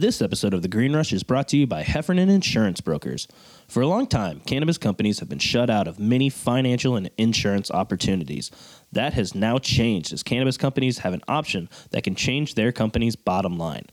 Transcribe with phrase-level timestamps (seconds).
[0.00, 3.26] This episode of The Green Rush is brought to you by Heffernan Insurance Brokers.
[3.66, 7.68] For a long time, cannabis companies have been shut out of many financial and insurance
[7.68, 8.52] opportunities.
[8.92, 13.16] That has now changed as cannabis companies have an option that can change their company's
[13.16, 13.86] bottom line.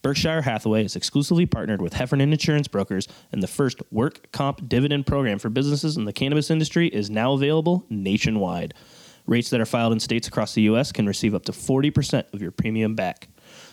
[0.00, 5.06] Berkshire Hathaway is exclusively partnered with Heffernan Insurance Brokers, and the first work comp dividend
[5.06, 8.72] program for businesses in the cannabis industry is now available nationwide.
[9.26, 10.90] Rates that are filed in states across the U.S.
[10.90, 13.28] can receive up to 40% of your premium back.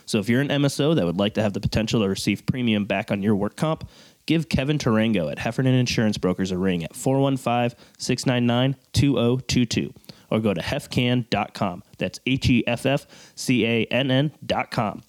[0.06, 2.84] So if you're an MSO that would like to have the potential to receive premium
[2.84, 3.88] back on your work comp,
[4.26, 9.94] give Kevin Tarango at Heffernan Insurance Brokers a ring at 415 699 2022
[10.30, 11.82] or go to hefcan.com.
[11.98, 15.02] That's H E F F C A N N.com.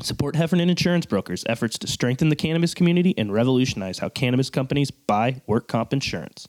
[0.00, 4.90] Support Heffernan Insurance Brokers' efforts to strengthen the cannabis community and revolutionize how cannabis companies
[4.90, 6.48] buy work comp insurance.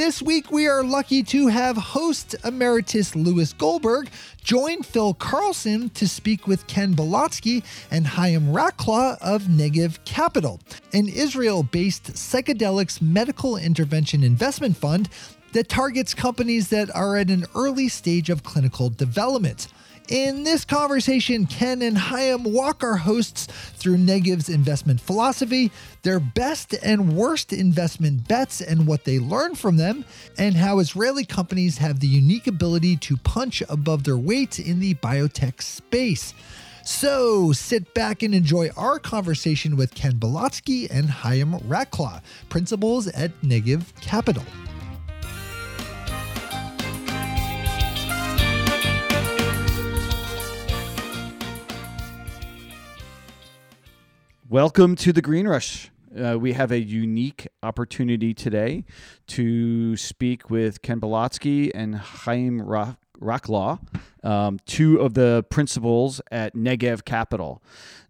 [0.00, 4.08] This week, we are lucky to have host emeritus Lewis Goldberg
[4.42, 10.58] join Phil Carlson to speak with Ken Belotsky and Hayim Raclaw of Negev Capital,
[10.94, 15.10] an Israel based psychedelics medical intervention investment fund
[15.52, 19.68] that targets companies that are at an early stage of clinical development.
[20.08, 25.70] In this conversation, Ken and Hayim walk our hosts through Negev's investment philosophy,
[26.02, 30.04] their best and worst investment bets and what they learn from them,
[30.36, 34.94] and how Israeli companies have the unique ability to punch above their weight in the
[34.94, 36.34] biotech space.
[36.84, 43.30] So sit back and enjoy our conversation with Ken Belotsky and Hayim Raclaw, principals at
[43.42, 44.44] Negev Capital.
[54.50, 55.92] Welcome to the Green Rush.
[56.12, 58.84] Uh, we have a unique opportunity today
[59.28, 63.78] to speak with Ken Belotsky and Hayim Raclaw,
[64.24, 67.62] um, two of the principals at Negev Capital.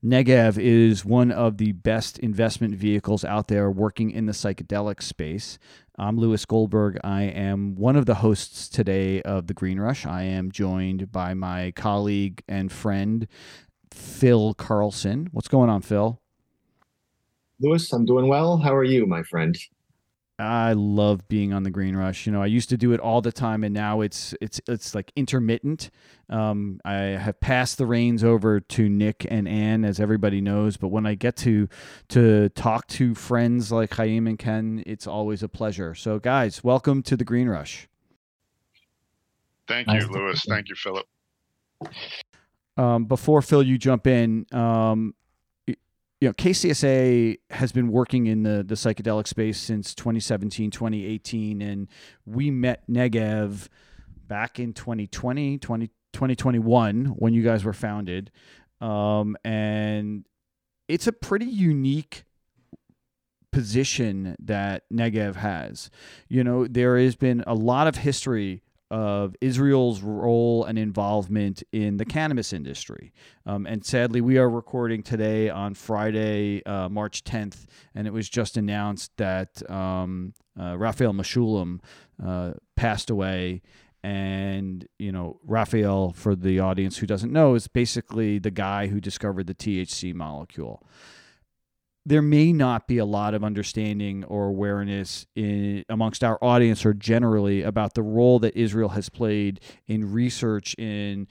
[0.02, 5.58] Negev is one of the best investment vehicles out there working in the psychedelic space.
[5.98, 6.98] I'm Lewis Goldberg.
[7.04, 10.06] I am one of the hosts today of the Green Rush.
[10.06, 13.28] I am joined by my colleague and friend,
[13.92, 15.28] Phil Carlson.
[15.32, 16.18] What's going on, Phil?
[17.60, 18.56] Lewis, I'm doing well.
[18.56, 19.56] How are you, my friend?
[20.38, 22.24] I love being on the Green Rush.
[22.24, 24.94] You know, I used to do it all the time, and now it's it's it's
[24.94, 25.90] like intermittent.
[26.30, 30.78] Um, I have passed the reins over to Nick and Ann, as everybody knows.
[30.78, 31.68] But when I get to
[32.08, 35.94] to talk to friends like Hayim and Ken, it's always a pleasure.
[35.94, 37.86] So, guys, welcome to the Green Rush.
[39.68, 40.42] Thank you, Lewis.
[40.48, 41.06] Thank you, Philip.
[42.78, 44.46] Um, before Phil, you jump in.
[44.52, 45.14] Um,
[46.20, 51.88] you know, KCSA has been working in the, the psychedelic space since 2017, 2018, and
[52.26, 53.68] we met Negev
[54.28, 58.30] back in 2020, 20, 2021 when you guys were founded.
[58.82, 60.26] Um, and
[60.88, 62.24] it's a pretty unique
[63.50, 65.90] position that Negev has.
[66.28, 71.96] You know, there has been a lot of history of Israel's role and involvement in
[71.96, 73.12] the cannabis industry.
[73.46, 78.28] Um, and sadly, we are recording today on Friday, uh, March 10th, and it was
[78.28, 81.80] just announced that um, uh, Raphael Mechoulam
[82.24, 83.62] uh, passed away.
[84.02, 88.98] And, you know, Raphael, for the audience who doesn't know, is basically the guy who
[88.98, 90.82] discovered the THC molecule
[92.06, 96.94] there may not be a lot of understanding or awareness in, amongst our audience or
[96.94, 101.28] generally about the role that Israel has played in research in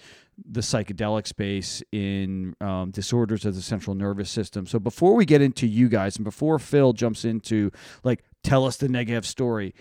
[0.48, 4.66] the psychedelic space in um, disorders of the central nervous system.
[4.66, 7.72] So before we get into you guys and before Phil jumps into
[8.04, 9.74] like tell us the Negev story,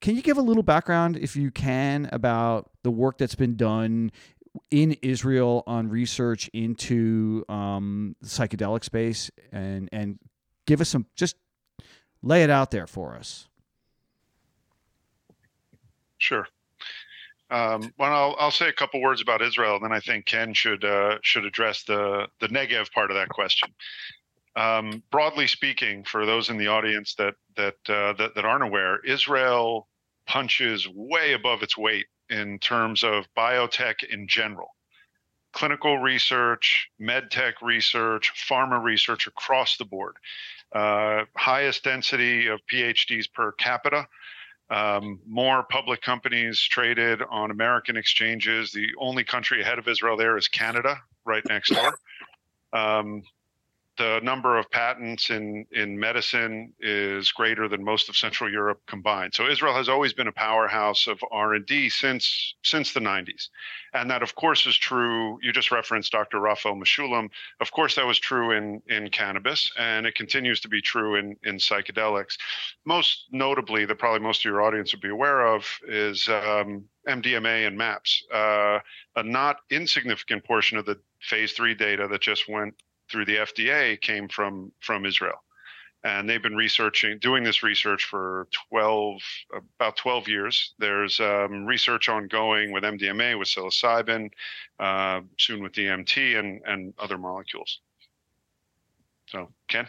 [0.00, 4.12] can you give a little background if you can about the work that's been done
[4.70, 10.18] in Israel on research into um, the psychedelic space and and
[10.66, 11.36] give us some just
[12.22, 13.48] lay it out there for us.
[16.18, 16.48] Sure.
[17.50, 20.54] Um, well, I'll, I'll say a couple words about Israel, and then I think Ken
[20.54, 23.68] should uh, should address the the Negev part of that question.
[24.56, 28.98] Um, broadly speaking, for those in the audience that that, uh, that that aren't aware,
[29.04, 29.88] Israel
[30.26, 34.68] punches way above its weight in terms of biotech in general.
[35.52, 40.16] Clinical research, med tech research, pharma research across the board.
[40.72, 44.08] Uh, highest density of PhDs per capita.
[44.70, 48.72] Um, more public companies traded on American exchanges.
[48.72, 51.98] The only country ahead of Israel there is Canada, right next door.
[52.72, 53.22] Um,
[53.96, 59.34] the number of patents in in medicine is greater than most of Central Europe combined.
[59.34, 63.48] So Israel has always been a powerhouse of R and D since since the 90s,
[63.92, 65.38] and that of course is true.
[65.42, 66.40] You just referenced Dr.
[66.40, 67.28] Rafael Mechoulam.
[67.60, 71.36] Of course, that was true in in cannabis, and it continues to be true in
[71.44, 72.36] in psychedelics.
[72.84, 77.66] Most notably, that probably most of your audience would be aware of is um, MDMA
[77.66, 78.24] and MAPS.
[78.32, 78.78] Uh,
[79.16, 82.74] a not insignificant portion of the phase three data that just went
[83.10, 85.42] through the FDA came from from Israel,
[86.04, 89.20] and they've been researching, doing this research for 12
[89.78, 90.74] about 12 years.
[90.78, 94.30] There's um, research ongoing with MDMA, with psilocybin,
[94.78, 97.80] uh, soon with DMT, and and other molecules.
[99.26, 99.86] So, Ken.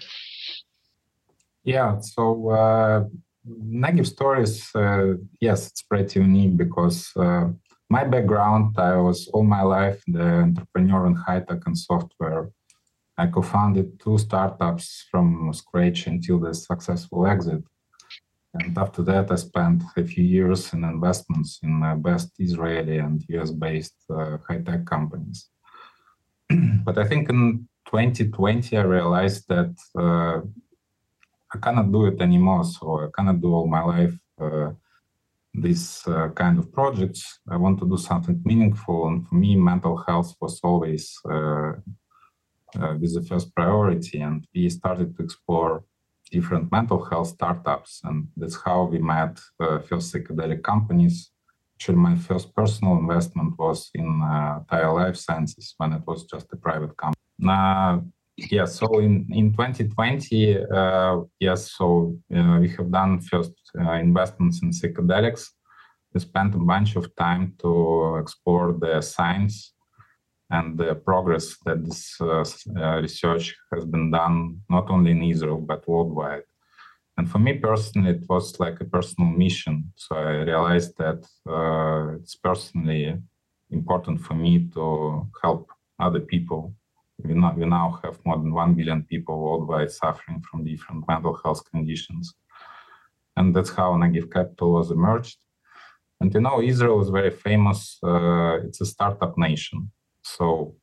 [1.63, 1.99] Yeah.
[1.99, 2.49] So.
[2.49, 3.05] Uh,
[3.47, 7.47] Negev stories, uh, yes, it's pretty unique because uh,
[7.89, 12.49] my background, I was all my life the entrepreneur in high tech and software
[13.17, 17.63] I co-founded two startups from scratch until the successful exit.
[18.53, 23.23] And after that, I spent a few years in investments in uh, best Israeli and
[23.27, 25.49] US-based uh, high-tech companies.
[26.85, 30.41] but I think in 2020, I realized that uh,
[31.53, 32.63] I cannot do it anymore.
[32.63, 34.71] So I cannot do all my life uh,
[35.53, 37.39] these uh, kind of projects.
[37.49, 39.07] I want to do something meaningful.
[39.07, 41.73] And for me, mental health was always uh,
[42.99, 45.83] with the first priority, and we started to explore
[46.31, 51.31] different mental health startups, and that's how we met uh, first psychedelic companies.
[51.75, 56.47] Actually, my first personal investment was in uh, Taya Life Sciences when it was just
[56.53, 57.21] a private company.
[57.47, 57.99] Uh,
[58.37, 64.61] yeah, so in, in 2020, uh, yes, so uh, we have done first uh, investments
[64.61, 65.47] in psychedelics.
[66.13, 69.74] We spent a bunch of time to explore the science
[70.51, 72.43] and the progress that this uh,
[72.77, 76.43] uh, research has been done not only in Israel but worldwide.
[77.17, 79.91] And for me personally, it was like a personal mission.
[79.95, 83.17] So I realized that uh, it's personally
[83.71, 86.73] important for me to help other people.
[87.23, 91.39] We now, we now have more than 1 billion people worldwide suffering from different mental
[91.43, 92.33] health conditions.
[93.37, 95.37] And that's how Negev Capital was emerged.
[96.19, 97.97] And you know, Israel is very famous.
[98.03, 99.91] Uh, it's a startup nation.
[100.25, 100.75] So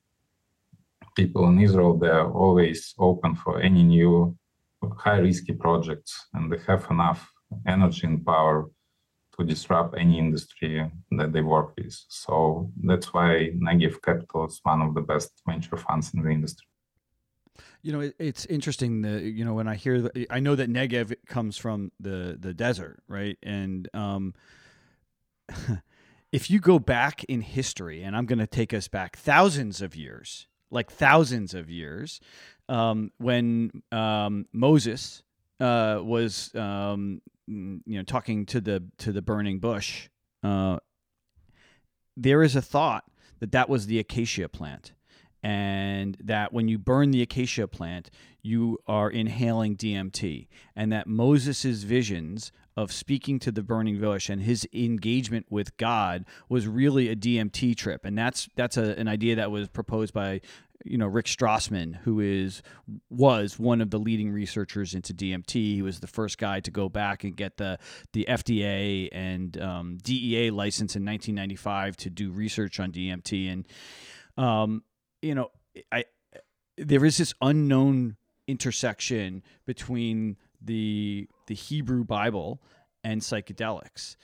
[1.17, 4.37] people in Israel, they're always open for any new
[4.99, 7.31] high risky projects and they have enough
[7.67, 8.71] energy and power
[9.37, 11.95] to disrupt any industry that they work with.
[12.09, 16.67] So that's why Negev Capital is one of the best venture funds in the industry.
[17.83, 21.15] You know, it's interesting that you know when I hear that I know that Negev
[21.27, 23.37] comes from the the desert, right?
[23.43, 24.35] And um,
[26.33, 29.95] if you go back in history, and I'm going to take us back thousands of
[29.95, 32.21] years, like thousands of years,
[32.69, 35.23] um, when um, Moses
[35.61, 40.09] uh, was, um, you know, talking to the to the burning bush,
[40.43, 40.79] uh,
[42.17, 43.05] there is a thought
[43.41, 44.93] that that was the acacia plant,
[45.43, 48.11] and that when you burn the acacia plant,
[48.41, 54.43] you are inhaling DMT, and that Moses's visions of speaking to the burning bush and
[54.43, 59.37] his engagement with God was really a DMT trip, and that's that's a, an idea
[59.37, 60.41] that was proposed by
[60.85, 62.63] you know Rick Strassman, who is
[63.11, 65.53] was one of the leading researchers into DMT.
[65.53, 67.79] He was the first guy to go back and get the
[68.13, 73.69] the FDA and um, DEA license in 1995 to do research on DMT, and
[74.37, 74.83] um,
[75.21, 75.51] you know
[75.91, 76.05] I
[76.77, 82.61] there is this unknown intersection between the the Hebrew Bible
[83.05, 84.17] and psychedelics.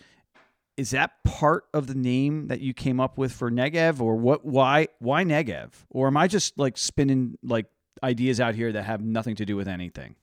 [0.77, 4.45] Is that part of the name that you came up with for Negev, or what?
[4.45, 5.71] Why why Negev?
[5.91, 7.67] Or am I just like spinning like
[8.03, 10.15] ideas out here that have nothing to do with anything?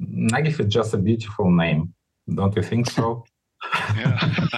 [0.00, 1.92] Negev is just a beautiful name,
[2.34, 3.24] don't you think so?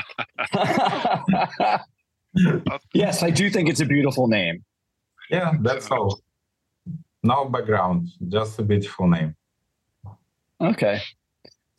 [2.95, 4.65] yes, I do think it's a beautiful name.
[5.31, 6.21] Yeah, that's all.
[7.23, 9.35] No background, just a beautiful name.
[10.61, 11.01] Okay.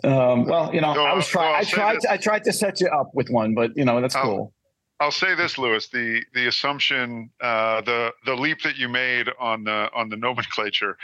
[0.04, 1.56] Um, well, you know, I was trying.
[1.56, 2.00] I tried.
[2.02, 4.54] To, I tried to set you up with one, but you know, that's I'll, cool.
[5.00, 5.90] I'll say this, Lewis.
[5.90, 10.98] The the assumption, uh, the the leap that you made on the on the nomenclature,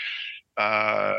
[0.58, 1.14] uh,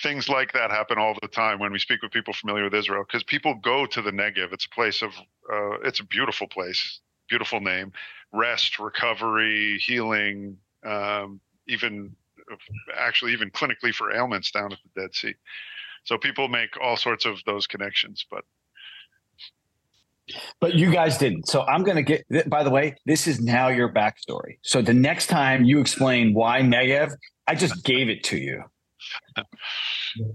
[0.00, 3.04] things like that happen all the time when we speak with people familiar with Israel
[3.06, 4.52] because people go to the Negev.
[4.52, 5.12] It's a place of,
[5.52, 7.92] uh, it's a beautiful place, beautiful name,
[8.32, 12.14] rest, recovery, healing, um, even
[12.96, 15.34] actually even clinically for ailments down at the Dead Sea.
[16.04, 18.44] So people make all sorts of those connections, but
[20.60, 21.48] but you guys didn't.
[21.48, 24.58] So I'm going to get, by the way, this is now your backstory.
[24.62, 27.12] So the next time you explain why Negev,
[27.46, 28.62] I just gave it to you.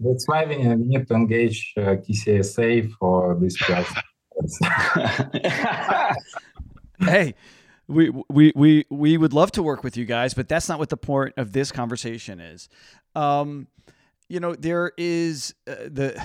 [0.02, 4.04] That's why we need to engage uh, KCSA for this process.
[7.00, 7.34] hey,
[7.88, 10.89] we, we we we would love to work with you guys, but that's not what
[10.89, 12.67] the point of this conversation is.
[13.15, 13.67] Um,
[14.27, 16.22] you know, there is uh, the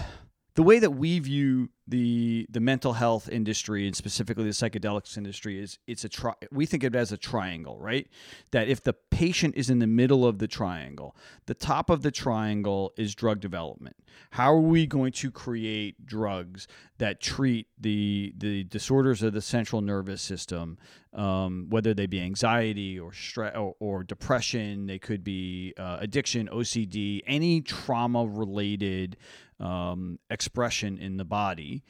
[0.55, 5.61] the way that we view the the mental health industry and specifically the psychedelics industry
[5.61, 8.09] is it's a tri- we think of it as a triangle right?
[8.53, 11.17] That if the patient is in the middle of the triangle
[11.47, 13.97] the top of the triangle is drug development.
[14.31, 16.69] How are we going to create drugs
[16.99, 20.79] that treat the the disorders of the central nervous system
[21.15, 26.49] um, whether they be anxiety or stress or, or, depression they could be uh, addiction
[26.49, 29.17] ocd any trauma related
[29.62, 31.85] um, expression in the body.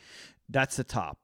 [0.48, 1.18] That's the top.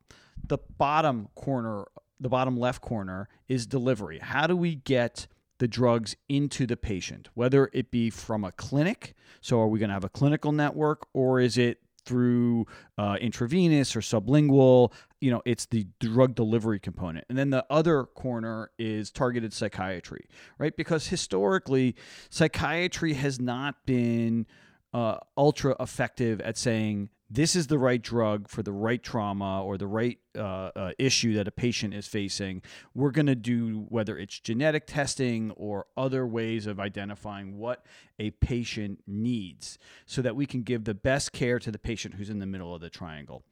[0.47, 1.85] The bottom corner,
[2.19, 4.19] the bottom left corner, is delivery.
[4.19, 5.27] How do we get
[5.59, 9.15] the drugs into the patient, whether it be from a clinic?
[9.41, 13.95] So, are we going to have a clinical network, or is it through uh, intravenous
[13.95, 14.93] or sublingual.
[15.21, 17.27] You know, it's the drug delivery component.
[17.29, 20.27] And then the other corner is targeted psychiatry,
[20.59, 20.75] right?
[20.75, 21.95] Because historically,
[22.31, 24.47] psychiatry has not been
[24.95, 29.77] uh, ultra effective at saying this is the right drug for the right trauma or
[29.77, 32.63] the right uh, uh, issue that a patient is facing.
[32.95, 37.85] We're going to do whether it's genetic testing or other ways of identifying what
[38.19, 42.31] a patient needs so that we can give the best care to the patient who's
[42.31, 43.43] in the middle of the triangle.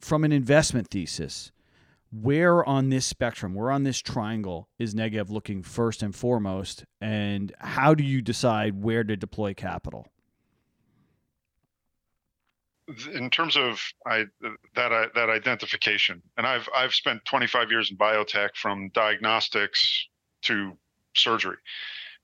[0.00, 1.50] From an investment thesis,
[2.10, 7.54] where on this spectrum, where on this triangle is Negev looking first and foremost, and
[7.58, 10.06] how do you decide where to deploy capital?
[13.12, 14.26] In terms of I,
[14.74, 20.08] that uh, that identification, and I've I've spent 25 years in biotech, from diagnostics
[20.42, 20.72] to
[21.14, 21.56] surgery.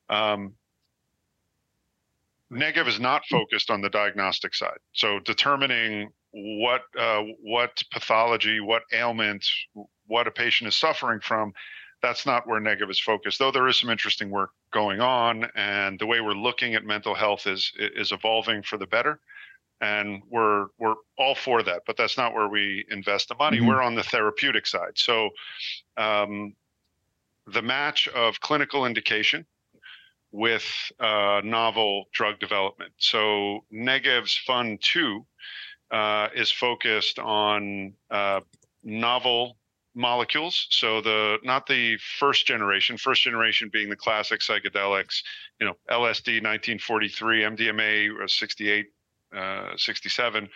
[0.09, 0.55] Um,
[2.51, 8.83] Negev is not focused on the diagnostic side, so determining what uh, what pathology, what
[8.93, 9.45] ailment,
[10.07, 11.53] what a patient is suffering from.
[12.01, 15.99] That's not where Negev is focused, though there is some interesting work going on, and
[15.99, 19.21] the way we're looking at mental health is is evolving for the better
[19.81, 23.59] and we're we're all for that but that's not where we invest the money.
[23.59, 23.69] Mm-hmm.
[23.69, 24.97] we're on the therapeutic side.
[24.97, 25.31] So
[25.97, 26.55] um,
[27.47, 29.47] the match of clinical indication
[30.33, 30.65] with
[30.99, 32.93] uh, novel drug development.
[32.99, 35.25] So negev's fund 2
[35.91, 38.41] uh, is focused on uh,
[38.83, 39.57] novel
[39.95, 40.67] molecules.
[40.71, 45.23] So the not the first generation first generation being the classic psychedelics
[45.61, 48.89] you know lsd 1943 mdma 68 uh,
[49.77, 50.49] 67,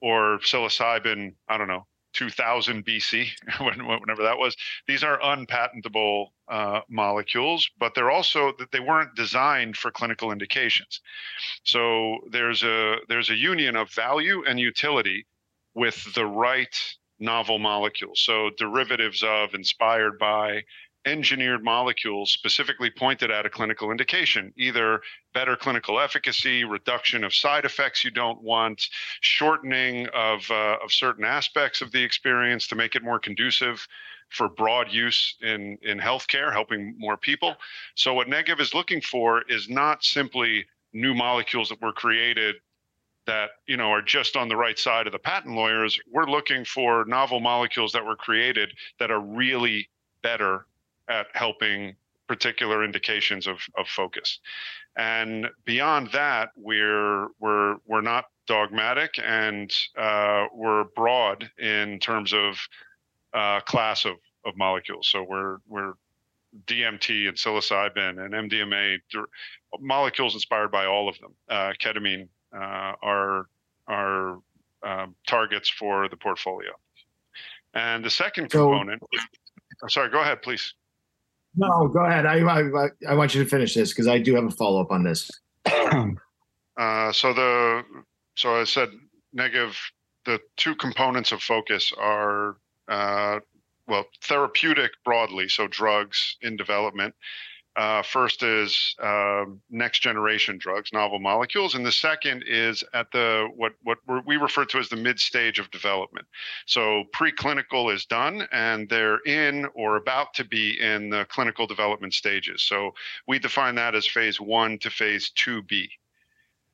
[0.00, 3.28] or psilocybin, I don't know, 2000 BC,
[3.60, 4.56] whenever that was.
[4.86, 11.00] These are unpatentable uh, molecules, but they're also that they weren't designed for clinical indications.
[11.64, 15.26] So there's a there's a union of value and utility
[15.74, 16.74] with the right
[17.20, 18.20] novel molecules.
[18.20, 20.62] So derivatives of, inspired by,
[21.06, 25.00] engineered molecules specifically pointed at a clinical indication, either
[25.32, 28.88] better clinical efficacy, reduction of side effects you don't want,
[29.20, 33.86] shortening of, uh, of certain aspects of the experience to make it more conducive
[34.28, 37.56] for broad use in, in healthcare, helping more people.
[37.94, 42.56] So, what Negev is looking for is not simply new molecules that were created
[43.26, 46.64] that you know are just on the right side of the patent lawyers we're looking
[46.64, 49.88] for novel molecules that were created that are really
[50.22, 50.66] better
[51.10, 51.96] at helping
[52.28, 54.38] particular indications of, of focus.
[54.96, 62.56] And beyond that, we're we're we're not dogmatic and uh, we're broad in terms of
[63.34, 65.08] uh, class of, of molecules.
[65.08, 65.94] So we're we're
[66.66, 68.98] DMT and psilocybin and MDMA
[69.80, 71.34] molecules inspired by all of them.
[71.48, 73.46] Uh, ketamine uh, are
[73.86, 74.38] are
[74.82, 76.70] um, targets for the portfolio.
[77.74, 79.02] And the second component.
[79.78, 80.74] So, sorry, go ahead, please.
[81.56, 82.26] No, go ahead.
[82.26, 84.92] I, I, I want you to finish this because I do have a follow up
[84.92, 85.30] on this.
[85.66, 87.82] uh, so the
[88.36, 88.90] so I said
[89.36, 89.74] Negev.
[90.26, 92.56] The two components of focus are
[92.88, 93.40] uh,
[93.88, 97.14] well therapeutic broadly, so drugs in development,
[97.76, 103.48] Uh, first is uh, next generation drugs, novel molecules, and the second is at the
[103.54, 106.26] what what we refer to as the mid stage of development.
[106.66, 112.12] So preclinical is done, and they're in or about to be in the clinical development
[112.12, 112.64] stages.
[112.64, 112.90] So
[113.28, 115.88] we define that as phase one to phase two B,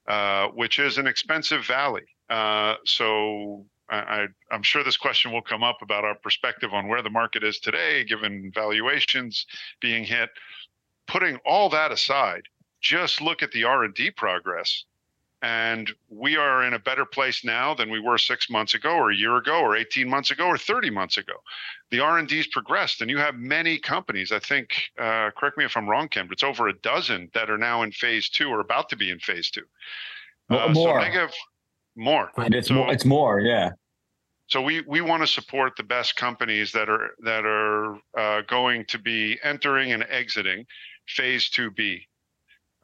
[0.09, 2.07] uh, which is an expensive valley.
[2.31, 7.03] Uh, so I, am sure this question will come up about our perspective on where
[7.03, 9.47] the market is today, given valuations
[9.81, 10.31] being hit
[11.07, 12.43] putting all that aside,
[12.81, 14.85] just look at the R&D progress
[15.43, 19.11] and we are in a better place now than we were 6 months ago or
[19.11, 21.35] a year ago or 18 months ago or 30 months ago.
[21.91, 25.89] The R&D's progressed and you have many companies, I think uh, correct me if I'm
[25.89, 28.89] wrong Ken, but it's over a dozen that are now in phase 2 or about
[28.91, 29.63] to be in phase 2.
[30.49, 31.03] Uh, more.
[31.03, 31.29] So
[31.97, 32.31] more.
[32.39, 33.71] It's so, more it's more, yeah.
[34.49, 38.85] So we we want to support the best companies that are that are uh, going
[38.87, 40.67] to be entering and exiting
[41.09, 42.03] phase 2B.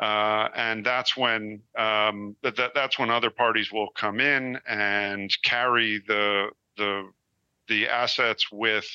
[0.01, 5.31] Uh, and that's when um, that, that, that's when other parties will come in and
[5.45, 7.09] carry the the
[7.69, 8.87] the assets with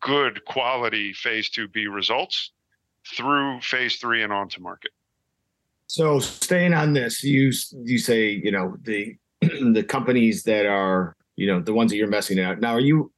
[0.00, 2.50] good quality phase 2B results
[3.16, 4.90] through phase 3 and on to market.
[5.86, 7.52] So staying on this, you
[7.84, 12.06] you say, you know, the the companies that are, you know, the ones that you're
[12.06, 12.60] investing in.
[12.60, 13.10] Now, are you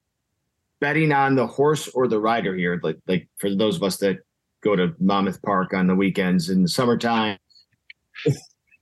[0.81, 2.79] betting on the horse or the rider here?
[2.83, 4.19] Like like for those of us that
[4.63, 7.39] go to Monmouth Park on the weekends in the summertime.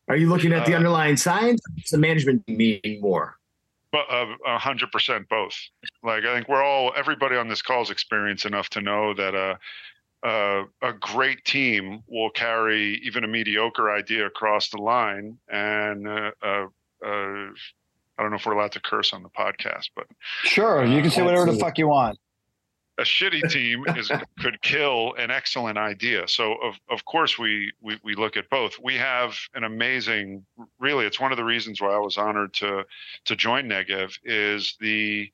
[0.09, 1.61] Are you looking at the uh, underlying science?
[1.77, 3.37] Does the management mean more?
[3.93, 5.55] But a hundred percent both.
[6.03, 9.35] Like I think we're all everybody on this call is experienced enough to know that
[9.35, 9.59] a
[10.27, 16.31] uh, a great team will carry even a mediocre idea across the line, and uh,
[16.43, 16.67] uh,
[17.05, 17.49] uh
[18.19, 20.07] I don't know if we're allowed to curse on the podcast, but
[20.43, 22.19] sure, you can say whatever the fuck you want
[22.99, 26.27] a shitty team is could kill an excellent idea.
[26.27, 28.79] So of of course we, we we look at both.
[28.83, 30.45] We have an amazing
[30.79, 32.85] really it's one of the reasons why I was honored to
[33.27, 35.31] to join Negev is the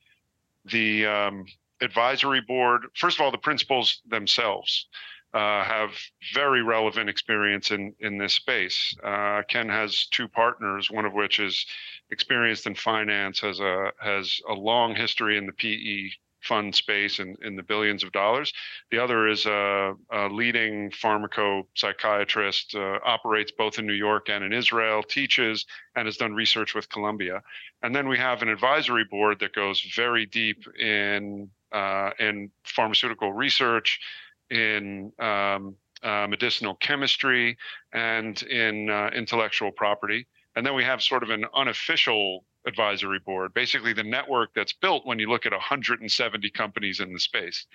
[0.65, 1.45] the um,
[1.81, 2.85] advisory board.
[2.95, 4.87] First of all, the principals themselves
[5.33, 5.89] uh, have
[6.33, 8.95] very relevant experience in in this space.
[9.03, 11.65] Uh, Ken has two partners, one of which is
[12.11, 16.11] experienced in finance, has a has a long history in the PE
[16.47, 18.53] fund space in, in the billions of dollars.
[18.91, 24.53] The other is a, a leading pharmacopsychiatrist, uh, operates both in New York and in
[24.53, 27.41] Israel, teaches, and has done research with Columbia.
[27.81, 33.33] And then we have an advisory board that goes very deep in uh, in pharmaceutical
[33.33, 33.99] research,
[34.49, 37.57] in um, uh, medicinal chemistry,
[37.91, 40.25] and in uh, intellectual property.
[40.55, 45.05] And then we have sort of an unofficial advisory board, basically the network that's built
[45.05, 47.65] when you look at 170 companies in the space.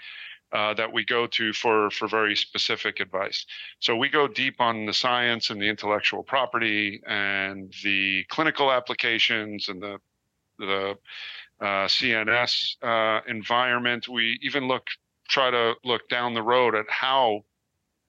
[0.53, 3.47] Uh, that we go to for for very specific advice.
[3.79, 9.69] So we go deep on the science and the intellectual property and the clinical applications
[9.69, 9.99] and the
[10.59, 10.97] the
[11.61, 14.09] uh, CNS uh, environment.
[14.09, 14.89] We even look
[15.29, 17.43] try to look down the road at how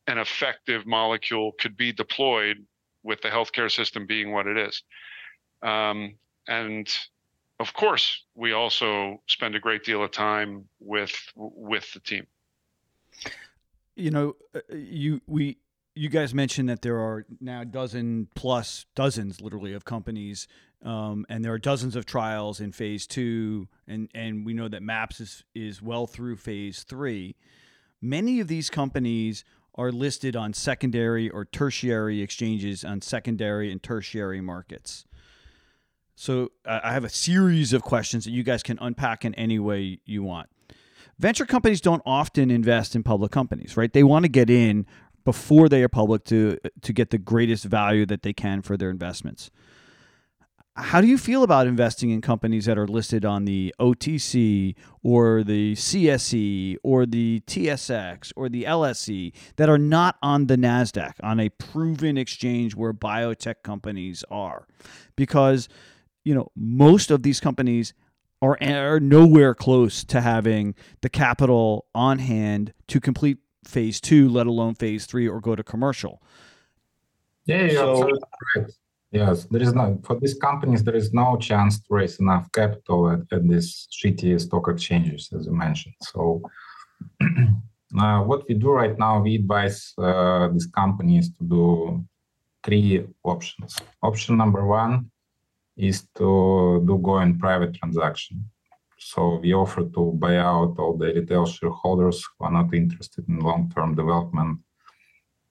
[0.07, 2.57] an effective molecule could be deployed
[3.03, 4.83] with the healthcare system being what it is.
[5.61, 6.15] Um,
[6.47, 6.87] and
[7.61, 12.25] of course, we also spend a great deal of time with with the team.
[13.95, 15.57] You know, uh, you we
[15.93, 20.47] you guys mentioned that there are now dozen plus dozens, literally, of companies,
[20.83, 24.81] um, and there are dozens of trials in phase two, and and we know that
[24.81, 27.35] Maps is is well through phase three.
[28.01, 29.43] Many of these companies
[29.75, 35.05] are listed on secondary or tertiary exchanges on secondary and tertiary markets.
[36.15, 39.59] So uh, I have a series of questions that you guys can unpack in any
[39.59, 40.49] way you want.
[41.17, 43.91] Venture companies don't often invest in public companies, right?
[43.91, 44.85] They want to get in
[45.23, 48.89] before they are public to to get the greatest value that they can for their
[48.89, 49.51] investments.
[50.75, 55.43] How do you feel about investing in companies that are listed on the OTC or
[55.43, 61.41] the CSE or the TSX or the LSE that are not on the NASDAQ, on
[61.41, 64.65] a proven exchange where biotech companies are?
[65.17, 65.67] Because
[66.23, 67.93] you know, most of these companies
[68.41, 74.47] are, are nowhere close to having the capital on hand to complete phase two, let
[74.47, 76.21] alone phase three or go to commercial.
[77.45, 78.19] Yeah, you're so, absolutely
[78.55, 78.71] right.
[79.11, 83.09] Yes, there is no for these companies there is no chance to raise enough capital
[83.11, 85.95] at, at these shitty stock exchanges, as you mentioned.
[86.01, 86.41] So
[87.99, 92.05] uh, what we do right now, we advise uh, these companies to do
[92.63, 93.77] three options.
[94.01, 95.10] Option number one
[95.89, 98.45] is to do going private transaction.
[98.97, 103.39] So we offer to buy out all the retail shareholders who are not interested in
[103.39, 104.59] long-term development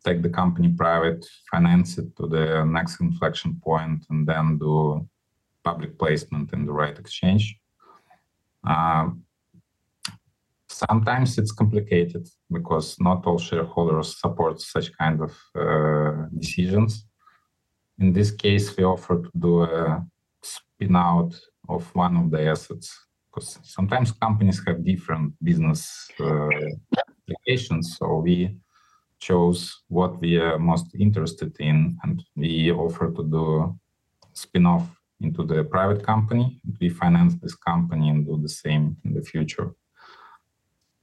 [0.04, 5.06] take the company private, finance it to the next inflection point, and then do
[5.62, 7.56] public placement in the right exchange.
[8.66, 9.10] Uh,
[10.68, 17.06] sometimes it's complicated because not all shareholders support such kind of uh, decisions.
[17.98, 20.06] In this case, we offer to do a
[20.80, 21.32] spin out
[21.68, 26.48] of one of the assets because sometimes companies have different business uh,
[26.98, 27.96] applications.
[27.98, 28.56] So we
[29.20, 33.78] chose what we are most interested in, and we offer to do
[34.32, 34.88] spin-off
[35.20, 36.60] into the private company.
[36.80, 39.74] We finance this company and do the same in the future.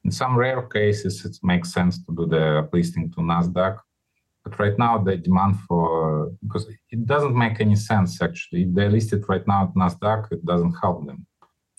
[0.03, 3.77] In some rare cases, it makes sense to do the listing to Nasdaq.
[4.43, 5.87] But right now, the demand for
[6.43, 8.63] because it doesn't make any sense actually.
[8.63, 11.25] If they list it right now at Nasdaq, it doesn't help them.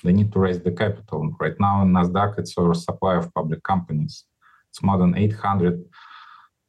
[0.04, 1.34] They need to raise the capital.
[1.40, 4.24] Right now, in Nasdaq, it's a supply of public companies.
[4.70, 5.84] It's more than 800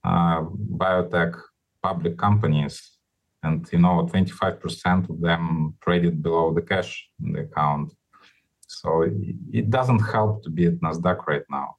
[0.03, 0.41] uh,
[0.81, 1.39] biotech
[1.83, 2.97] public companies,
[3.43, 7.93] and you know 25% of them traded below the cash in the account.
[8.67, 9.13] So it,
[9.51, 11.75] it doesn't help to be at Nasdaq right now.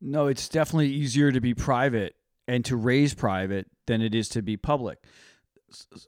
[0.00, 2.14] No, it's definitely easier to be private
[2.50, 4.98] and to raise private than it is to be public.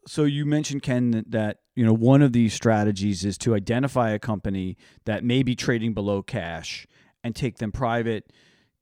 [0.07, 4.19] So you mentioned Ken that you know one of these strategies is to identify a
[4.19, 6.87] company that may be trading below cash
[7.23, 8.33] and take them private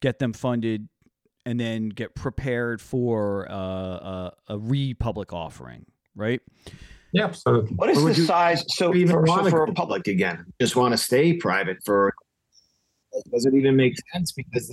[0.00, 0.88] get them funded,
[1.46, 6.40] and then get prepared for uh, a, a re-public offering, right?
[7.12, 7.74] Yeah, absolutely.
[7.76, 8.64] What is the you- size?
[8.68, 10.46] So even for, so want to for go public again.
[10.60, 12.12] Just want to stay private for.
[13.32, 14.32] Does it even make sense?
[14.32, 14.72] Because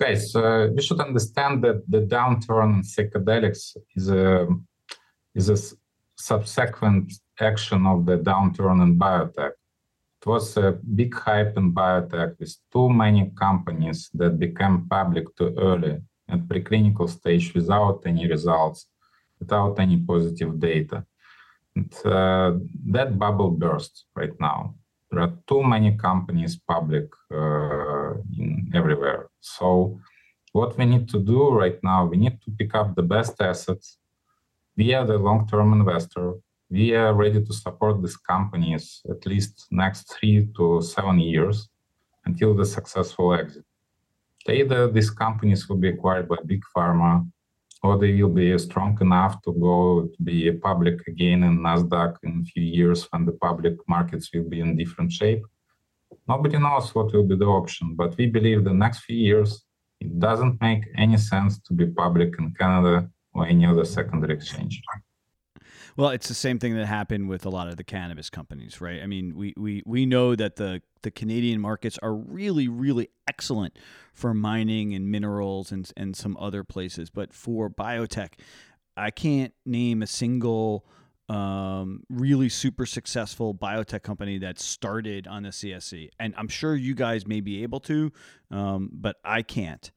[0.00, 4.46] Guys, uh, we should understand that the downturn in psychedelics is a
[5.34, 5.76] is a
[6.16, 9.54] subsequent action of the downturn in biotech.
[10.20, 15.52] It was a big hype in biotech with too many companies that became public too
[15.58, 18.86] early at preclinical stage without any results,
[19.40, 21.04] without any positive data.
[21.74, 22.52] And, uh,
[22.86, 24.74] that bubble burst right now.
[25.10, 29.30] There are too many companies public uh, in everywhere.
[29.40, 30.00] So
[30.52, 33.98] what we need to do right now, we need to pick up the best assets.
[34.76, 36.34] We are the long-term investor.
[36.70, 41.68] We are ready to support these companies at least next three to seven years
[42.26, 43.64] until the successful exit.
[44.46, 47.26] Either these companies will be acquired by big pharma
[47.82, 52.42] or they will be strong enough to go to be public again in Nasdaq in
[52.42, 55.42] a few years when the public markets will be in different shape.
[56.26, 59.64] Nobody knows what will be the option, but we believe the next few years
[60.00, 64.80] it doesn't make any sense to be public in Canada or any other secondary exchange.
[65.98, 69.02] Well, it's the same thing that happened with a lot of the cannabis companies, right?
[69.02, 73.76] I mean, we we, we know that the the Canadian markets are really really excellent
[74.14, 78.34] for mining and minerals and and some other places, but for biotech,
[78.96, 80.86] I can't name a single
[81.28, 86.94] um, really super successful biotech company that started on the CSE, and I'm sure you
[86.94, 88.12] guys may be able to,
[88.52, 89.90] um, but I can't.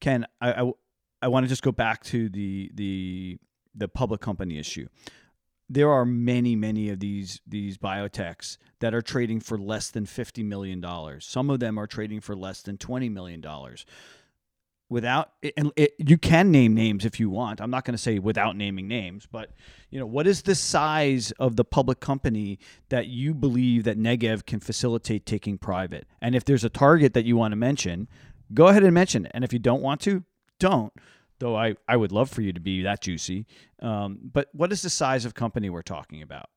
[0.00, 0.70] Ken, I, I,
[1.22, 3.40] I want to just go back to the the
[3.74, 4.86] the public company issue
[5.70, 10.42] there are many many of these these biotechs that are trading for less than 50
[10.42, 11.24] million dollars.
[11.24, 13.86] Some of them are trading for less than 20 million dollars.
[14.88, 17.60] Without and it, you can name names if you want.
[17.60, 19.52] I'm not going to say without naming names but
[19.90, 24.44] you know what is the size of the public company that you believe that negev
[24.46, 26.08] can facilitate taking private?
[26.20, 28.08] And if there's a target that you want to mention
[28.52, 29.30] go ahead and mention it.
[29.32, 30.24] And if you don't want to
[30.58, 30.92] don't
[31.40, 33.46] though I, I would love for you to be that juicy.
[33.80, 36.48] Um, but what is the size of company we're talking about?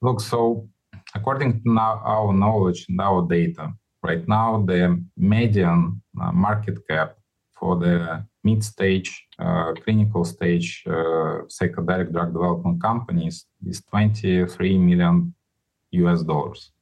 [0.00, 0.68] Look, so
[1.14, 7.16] according to now our knowledge and our data, right now the median uh, market cap
[7.52, 15.34] for the mid-stage uh, clinical stage uh, psychedelic drug development companies is 23 million
[15.90, 16.72] US dollars.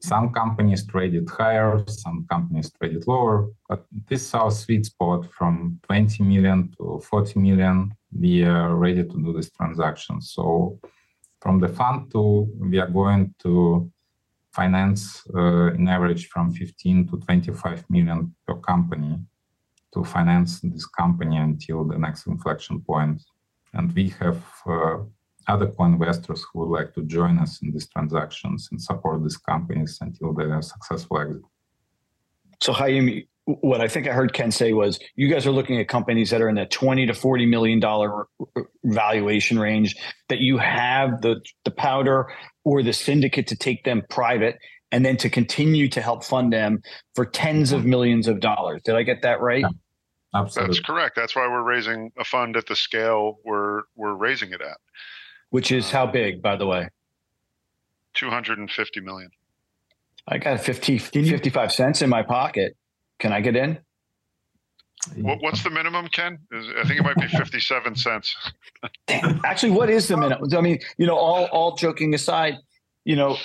[0.00, 5.80] Some companies traded higher, some companies traded lower, but this is our sweet spot from
[5.82, 7.94] 20 million to 40 million.
[8.10, 10.20] We are ready to do this transaction.
[10.20, 10.78] So,
[11.40, 13.90] from the fund to we are going to
[14.52, 19.18] finance uh, in average from 15 to 25 million per company
[19.92, 23.22] to finance this company until the next inflection point.
[23.74, 24.98] And we have uh,
[25.48, 29.98] other co-investors who would like to join us in these transactions and support these companies
[30.00, 31.42] until they are successful exit.
[32.60, 35.88] So, Hayim, what I think I heard Ken say was you guys are looking at
[35.88, 38.26] companies that are in the 20 to 40 million dollar
[38.84, 39.96] valuation range
[40.28, 42.32] that you have the the powder
[42.64, 44.58] or the syndicate to take them private
[44.92, 46.82] and then to continue to help fund them
[47.14, 47.90] for tens of mm-hmm.
[47.90, 48.80] millions of dollars.
[48.84, 49.62] Did I get that right?
[49.62, 49.68] Yeah.
[50.34, 50.74] Absolutely.
[50.74, 51.16] That's correct.
[51.16, 54.78] That's why we're raising a fund at the scale we're we're raising it at.
[55.52, 56.88] Which is how big, by the way?
[58.14, 59.30] 250 million.
[60.26, 62.74] I got 50, 55 cents in my pocket.
[63.18, 63.78] Can I get in?
[65.16, 66.38] What, what's the minimum, Ken?
[66.52, 68.34] Is, I think it might be 57 cents.
[69.44, 70.48] Actually, what is the minimum?
[70.56, 72.54] I mean, you know, all all joking aside,
[73.04, 73.36] you know,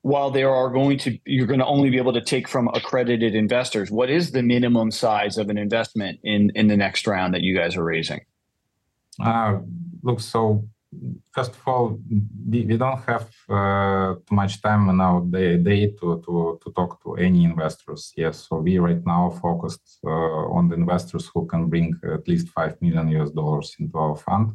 [0.00, 3.34] while there are going to you're going to only be able to take from accredited
[3.34, 7.42] investors, what is the minimum size of an investment in in the next round that
[7.42, 8.22] you guys are raising?
[9.20, 9.58] Uh,
[10.02, 10.66] look, so
[11.32, 11.98] first of all,
[12.48, 16.72] we, we don't have uh, too much time in our day, day to, to, to
[16.72, 18.12] talk to any investors.
[18.16, 20.08] Yes, so we right now focused uh,
[20.56, 24.52] on the investors who can bring at least five million US dollars into our fund.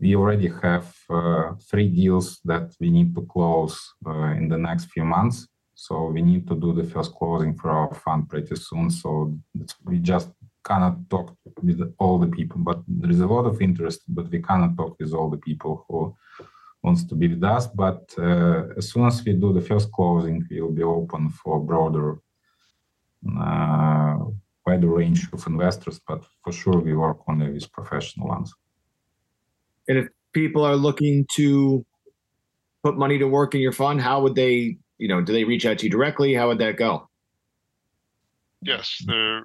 [0.00, 4.86] We already have uh, three deals that we need to close uh, in the next
[4.86, 5.46] few months.
[5.74, 8.90] So we need to do the first closing for our fund pretty soon.
[8.90, 9.38] So
[9.84, 10.30] we just
[10.64, 14.40] cannot talk with all the people, but there is a lot of interest, but we
[14.42, 16.14] cannot talk with all the people who
[16.82, 17.66] wants to be with us.
[17.66, 22.18] But uh, as soon as we do the first closing, we'll be open for broader,
[23.38, 24.18] uh,
[24.66, 26.00] wider range of investors.
[26.06, 28.54] But for sure, we work only with professional ones.
[29.88, 31.84] And if people are looking to
[32.82, 35.66] put money to work in your fund, how would they, you know, do they reach
[35.66, 36.34] out to you directly?
[36.34, 37.08] How would that go?
[38.62, 39.44] Yes, they're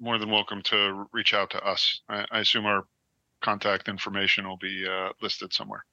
[0.00, 2.00] more than welcome to reach out to us.
[2.08, 2.86] I, I assume our
[3.42, 5.84] contact information will be uh, listed somewhere.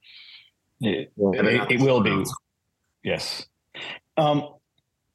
[0.80, 2.24] It, it, it will be.
[3.02, 3.46] Yes.
[4.16, 4.48] Um,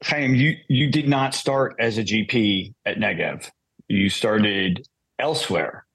[0.03, 3.49] Hayim, you, you did not start as a GP at Negev.
[3.88, 4.88] You started
[5.19, 5.86] elsewhere.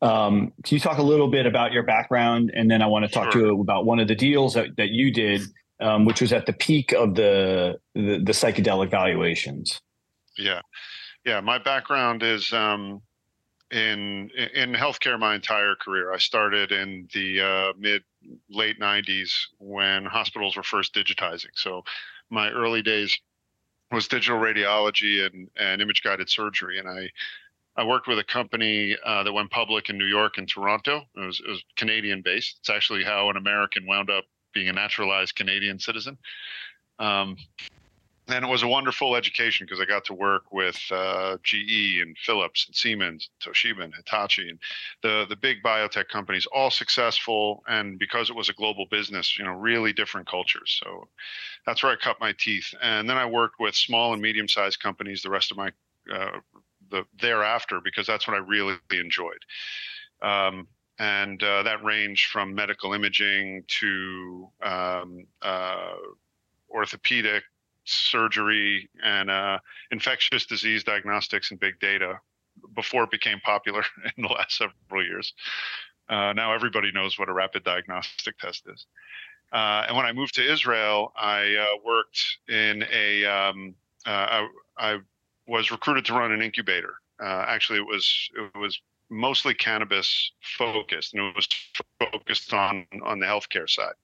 [0.00, 2.52] Um, can you talk a little bit about your background?
[2.54, 3.42] And then I want to talk Sure.
[3.42, 5.42] to you about one of the deals that, that you did,
[5.80, 9.80] um, which was at the peak of the, the, the psychedelic valuations.
[10.36, 10.60] Yeah,
[11.28, 11.40] yeah.
[11.40, 13.02] My background is um,
[13.70, 16.10] in in healthcare my entire career.
[16.12, 18.02] I started in the uh, mid
[18.48, 21.52] late '90s when hospitals were first digitizing.
[21.54, 21.84] So
[22.30, 23.20] my early days
[23.92, 27.10] was digital radiology and and image guided surgery, and I.
[27.76, 31.02] I worked with a company uh, that went public in New York and Toronto.
[31.14, 32.56] It was, it was Canadian based.
[32.58, 36.18] It's actually how an American wound up being a naturalized Canadian citizen.
[36.98, 37.36] Um,
[38.28, 42.16] and it was a wonderful education because I got to work with uh, GE and
[42.18, 44.58] Philips and Siemens, Toshiba and Hitachi, and
[45.02, 47.62] the the big biotech companies, all successful.
[47.68, 50.80] And because it was a global business, you know, really different cultures.
[50.82, 51.08] So
[51.66, 52.74] that's where I cut my teeth.
[52.82, 55.72] And then I worked with small and medium sized companies the rest of my
[56.12, 56.38] uh,
[56.90, 59.42] the thereafter because that's what I really enjoyed.
[60.22, 65.92] Um, and uh, that ranged from medical imaging to um, uh,
[66.70, 67.44] orthopedic
[67.88, 69.58] surgery and uh,
[69.90, 72.20] infectious disease diagnostics and big data
[72.74, 73.84] before it became popular
[74.16, 75.32] in the last several years.
[76.08, 78.86] Uh, now everybody knows what a rapid diagnostic test is.
[79.52, 83.24] Uh, and when I moved to Israel, I uh, worked in a.
[83.24, 83.74] Um,
[84.06, 84.98] uh, I, I
[85.46, 86.94] was recruited to run an incubator.
[87.22, 88.78] Uh, actually, it was it was
[89.10, 91.48] mostly cannabis focused, and it was
[91.98, 93.94] focused on on the healthcare side.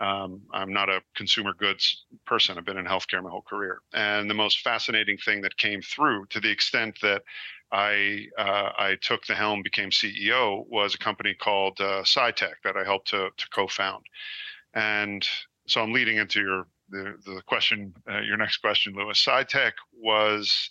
[0.00, 2.58] Um, I'm not a consumer goods person.
[2.58, 3.80] I've been in healthcare my whole career.
[3.92, 7.22] And the most fascinating thing that came through, to the extent that
[7.70, 12.76] I uh, I took the helm, became CEO, was a company called uh, PsyTech that
[12.76, 14.04] I helped to to co-found.
[14.74, 15.26] And
[15.66, 19.24] so I'm leading into your the the question, uh, your next question, Lewis.
[19.24, 20.70] PsyTech was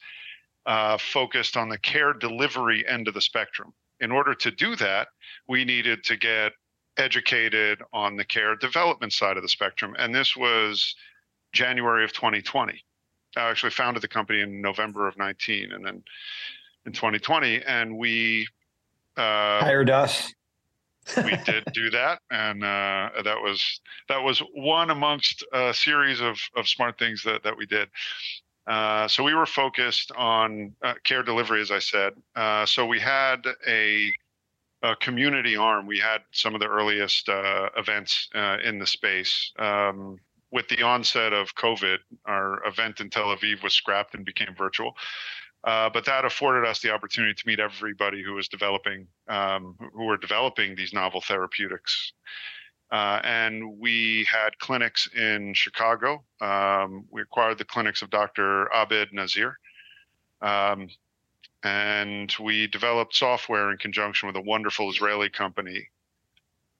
[0.66, 3.74] uh, focused on the care delivery end of the spectrum.
[4.00, 5.08] In order to do that,
[5.48, 6.54] we needed to get
[6.98, 9.96] educated on the care development side of the spectrum.
[9.98, 10.96] And this was
[11.54, 12.84] January of 2020.
[13.38, 16.04] I actually founded the company in November of 19 and then
[16.86, 17.64] in 2020.
[17.64, 18.48] And we
[19.18, 20.34] uh, Hired us.
[21.18, 26.38] we did do that, and uh, that was that was one amongst a series of
[26.56, 27.90] of smart things that that we did.
[28.68, 32.14] Uh, so we were focused on uh, care delivery, as I said.
[32.36, 34.14] Uh, so we had a,
[34.84, 35.86] a community arm.
[35.86, 39.52] We had some of the earliest uh, events uh, in the space.
[39.60, 40.18] Um,
[40.52, 44.94] with the onset of COVID, our event in Tel Aviv was scrapped and became virtual.
[45.64, 50.06] Uh, but that afforded us the opportunity to meet everybody who was developing, um, who
[50.06, 52.14] were developing these novel therapeutics.
[52.92, 56.24] Uh, and we had clinics in Chicago.
[56.42, 58.68] Um, we acquired the clinics of Dr.
[58.74, 59.58] Abed Nazir.
[60.42, 60.90] Um,
[61.64, 65.90] and we developed software in conjunction with a wonderful Israeli company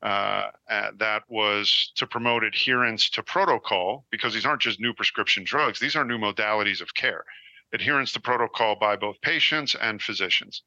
[0.02, 0.50] uh,
[0.98, 5.96] that was to promote adherence to protocol because these aren't just new prescription drugs; these
[5.96, 7.24] are new modalities of care.
[7.74, 10.64] Adherence to protocol by both patients and physicians,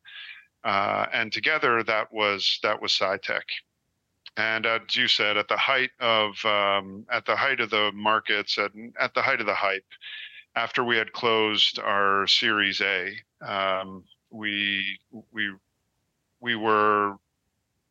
[0.62, 3.42] uh, and together that was that was PsyTech.
[4.36, 8.56] And as you said, at the height of um, at the height of the markets,
[8.56, 9.84] at, at the height of the hype,
[10.56, 13.12] after we had closed our Series A,
[13.46, 14.98] um, we
[15.32, 15.52] we
[16.40, 17.16] we were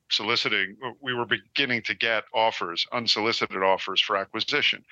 [0.10, 4.84] soliciting, we were beginning to get offers, unsolicited offers for acquisition.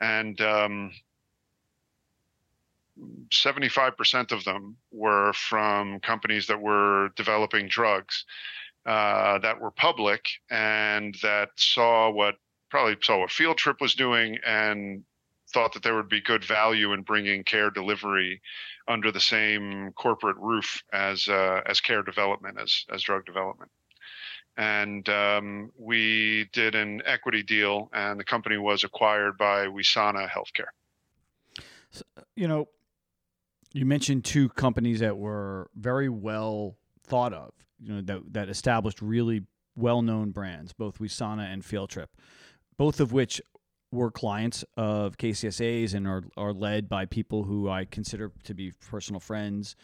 [0.00, 0.92] And um,
[3.30, 8.24] 75% of them were from companies that were developing drugs
[8.86, 12.36] uh, that were public and that saw what
[12.70, 15.04] probably saw what Field Trip was doing and
[15.52, 18.40] thought that there would be good value in bringing care delivery
[18.86, 23.70] under the same corporate roof as uh, as care development as as drug development
[24.58, 30.72] and um, we did an equity deal, and the company was acquired by Wesana Healthcare.
[31.90, 32.02] So,
[32.34, 32.66] you know,
[33.72, 39.00] you mentioned two companies that were very well thought of, you know, that that established
[39.00, 39.44] really
[39.76, 42.10] well-known brands, both Wesana and Field Trip,
[42.76, 43.40] both of which
[43.90, 48.72] were clients of KCSA's and are, are led by people who I consider to be
[48.88, 49.76] personal friends.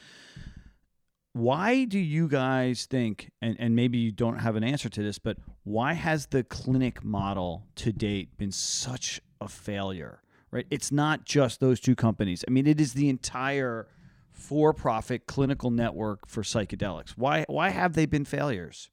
[1.32, 5.18] Why do you guys think and, and maybe you don't have an answer to this
[5.18, 10.66] but why has the clinic model to date been such a failure right?
[10.70, 12.44] It's not just those two companies.
[12.46, 13.88] I mean it is the entire
[14.30, 17.10] for-profit clinical network for psychedelics.
[17.16, 18.90] Why why have they been failures?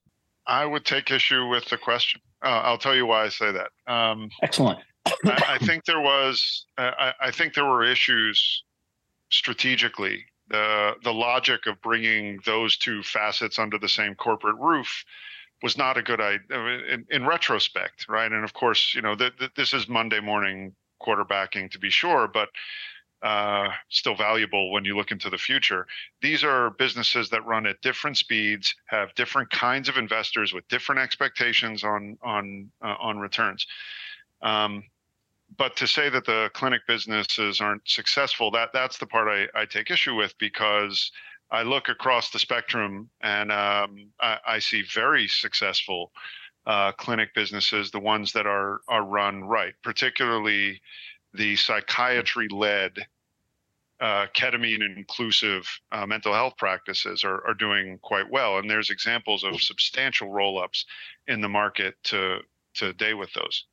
[0.47, 2.21] I would take issue with the question.
[2.43, 3.69] Uh, i'll tell you why i say that.
[3.85, 8.63] Um, excellent I, I, think there was I, I think there were issues
[9.29, 15.05] strategically the the logic of bringing those two facets under the same corporate roof
[15.63, 18.31] was not a good idea in, in retrospect, right?
[18.31, 22.27] And of course, you know, th- th- this is Monday morning quarterbacking to be sure,
[22.27, 22.49] but
[23.21, 25.85] uh, still valuable when you look into the future.
[26.21, 30.99] These are businesses that run at different speeds, have different kinds of investors with different
[30.99, 33.67] expectations on on uh, on returns.
[34.41, 34.83] Um,
[35.57, 39.65] but to say that the clinic businesses aren't successful, that that's the part I, I
[39.65, 41.11] take issue with because
[41.51, 46.11] I look across the spectrum and um, I, I, see very successful
[46.65, 50.81] uh, clinic businesses, the ones that are are run right, particularly
[51.33, 52.93] the psychiatry-led
[53.99, 58.57] uh, ketamine inclusive uh, mental health practices are, are doing quite well.
[58.57, 60.85] And there's examples of substantial roll-ups
[61.27, 62.39] in the market to
[62.75, 63.65] to day with those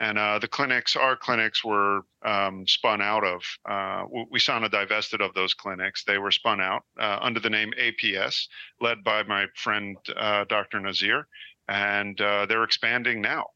[0.00, 3.42] and uh, the clinics, our clinics, were um, spun out of.
[3.64, 6.02] Uh, Wesana divested of those clinics.
[6.04, 8.48] They were spun out uh, under the name APS,
[8.80, 10.80] led by my friend uh, Dr.
[10.80, 11.28] Nazir,
[11.68, 13.46] and uh, they're expanding now.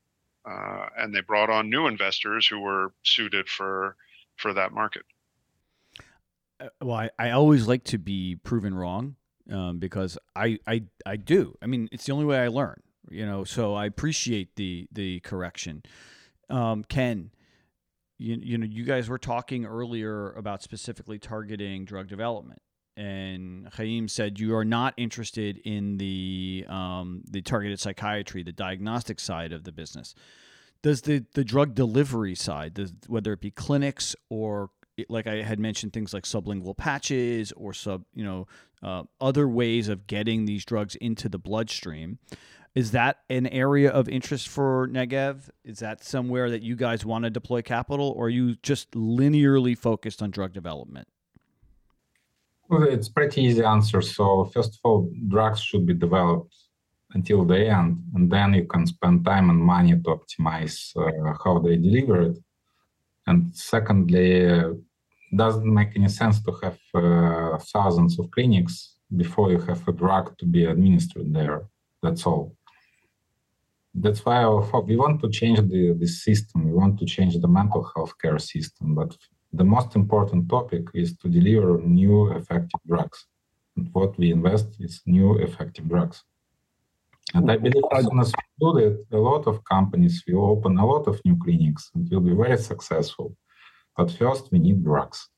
[0.48, 3.96] Uh, and they brought on new investors who were suited for
[4.36, 5.02] for that market.
[6.80, 9.16] well, I, I always like to be proven wrong
[9.50, 11.58] um, because I, I I do.
[11.60, 12.80] I mean, it's the only way I learn.
[13.10, 15.82] You know, so I appreciate the the correction
[16.50, 17.30] um, Ken,
[18.18, 22.62] you, you know, you guys were talking earlier about specifically targeting drug development,
[22.96, 29.20] and Hayim said you are not interested in the um, the targeted psychiatry, the diagnostic
[29.20, 30.14] side of the business.
[30.82, 34.70] Does the the drug delivery side, does, whether it be clinics or
[35.08, 38.46] like I had mentioned, things like sublingual patches or sub, you know,
[38.82, 42.18] uh, other ways of getting these drugs into the bloodstream.
[42.74, 45.48] Is that an area of interest for Negev?
[45.64, 49.76] Is that somewhere that you guys want to deploy capital, or are you just linearly
[49.76, 51.08] focused on drug development?
[52.68, 54.02] Well, it's pretty easy answer.
[54.02, 56.54] So first of all, drugs should be developed
[57.14, 61.58] until the end, and then you can spend time and money to optimize uh, how
[61.58, 62.38] they deliver it.
[63.26, 64.46] And secondly,
[65.36, 70.36] doesn't make any sense to have uh, thousands of clinics before you have a drug
[70.38, 71.66] to be administered there.
[72.02, 72.56] That's all
[73.94, 76.66] that's why we want to change the, the system.
[76.66, 78.94] We want to change the mental health care system.
[78.94, 79.16] But
[79.52, 83.26] the most important topic is to deliver new effective drugs.
[83.76, 86.22] And what we invest is new effective drugs.
[87.34, 90.78] And I believe as soon as we do that, a lot of companies will open
[90.78, 93.36] a lot of new clinics and will be very successful.
[93.98, 95.28] But first, we need drugs.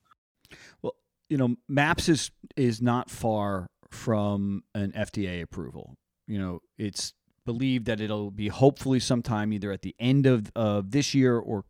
[0.83, 0.95] Well,
[1.31, 5.97] you know, MAPS is is not far from an FDA approval.
[6.27, 7.15] You know, it's
[7.47, 11.65] believed that it'll be hopefully sometime either at the end of, of this year or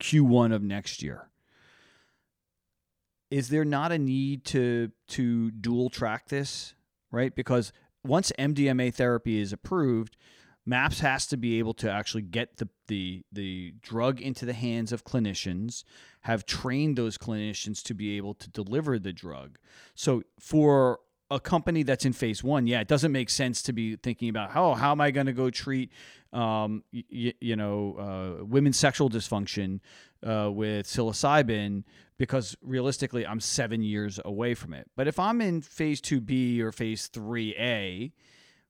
[0.00, 1.28] Q1 of next year.
[3.32, 6.74] Is there not a need to to dual track this,
[7.10, 7.34] right?
[7.34, 7.72] Because
[8.04, 10.16] once MDMA therapy is approved,
[10.68, 14.92] MAPS has to be able to actually get the, the, the drug into the hands
[14.92, 15.82] of clinicians,
[16.22, 19.58] have trained those clinicians to be able to deliver the drug.
[19.94, 21.00] So for
[21.30, 24.54] a company that's in phase one, yeah, it doesn't make sense to be thinking about,
[24.54, 25.90] oh, how am I going to go treat,
[26.34, 29.80] um, y- you know, uh, women's sexual dysfunction
[30.22, 31.84] uh, with psilocybin
[32.18, 34.90] because realistically, I'm seven years away from it.
[34.96, 38.12] But if I'm in phase 2B or phase 3A,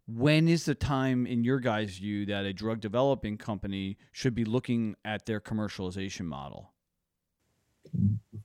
[0.09, 4.45] when is the time, in your guys' view, that a drug developing company should be
[4.45, 6.73] looking at their commercialization model?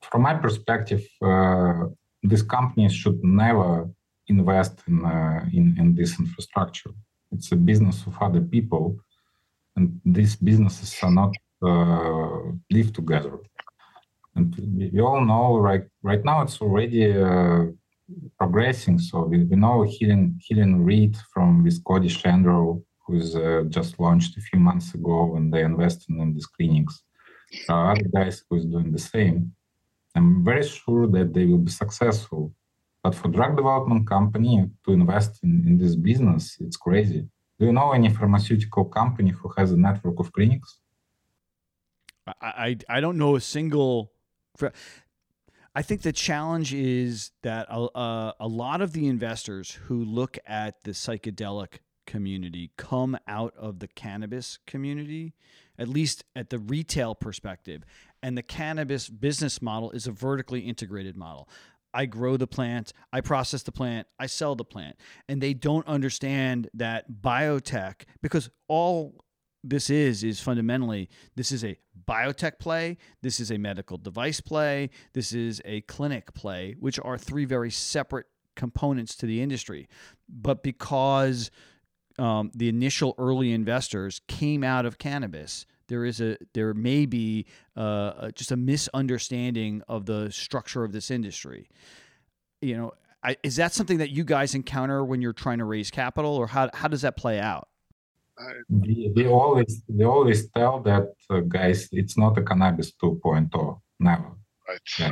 [0.02, 1.86] From my perspective, uh,
[2.22, 3.90] these companies should never
[4.28, 6.92] invest in, uh, in, in this infrastructure.
[7.32, 8.98] It's a business of other people,
[9.76, 11.34] and these businesses are not
[11.66, 13.40] uh, live together.
[14.36, 14.54] And
[14.94, 17.66] we all know right right now it's already uh,
[18.38, 19.00] progressing.
[19.00, 24.38] So we, we know Helen Helen Reed from with Cody Shandro, who's uh, just launched
[24.38, 27.04] a few months ago, and they invested in these clinics.
[27.70, 29.54] Other guys who's doing the same.
[30.16, 32.54] I'm very sure that they will be successful.
[33.04, 37.28] But for drug development company to invest in, in this business, it's crazy.
[37.60, 40.80] Do you know any pharmaceutical company who has a network of clinics?
[42.28, 44.12] I, I, I don't know a single
[45.76, 50.38] I think the challenge is that a, a, a, lot of the investors who look
[50.46, 55.34] at the psychedelic community come out of the cannabis community,
[55.80, 57.84] at least at the retail perspective.
[58.22, 61.50] And the cannabis business model is a vertically integrated model.
[61.92, 64.98] I grow the plant, I process the plant, I sell the plant.
[65.28, 69.23] And they don't understand that biotech, because all
[69.64, 74.90] this is is fundamentally this is a biotech play this is a medical device play
[75.14, 79.88] this is a clinic play which are three very separate components to the industry.
[80.30, 81.52] But because
[82.20, 87.46] um, the initial early investors came out of cannabis there is a there may be
[87.76, 91.68] uh, just a misunderstanding of the structure of this industry.
[92.62, 95.92] You know I, is that something that you guys encounter when you're trying to raise
[95.92, 97.68] capital or how, how does that play out
[98.70, 104.32] they, they always they always tell that uh, guys it's not a cannabis 2.0 never.
[104.68, 104.80] Right.
[105.00, 105.12] Yeah,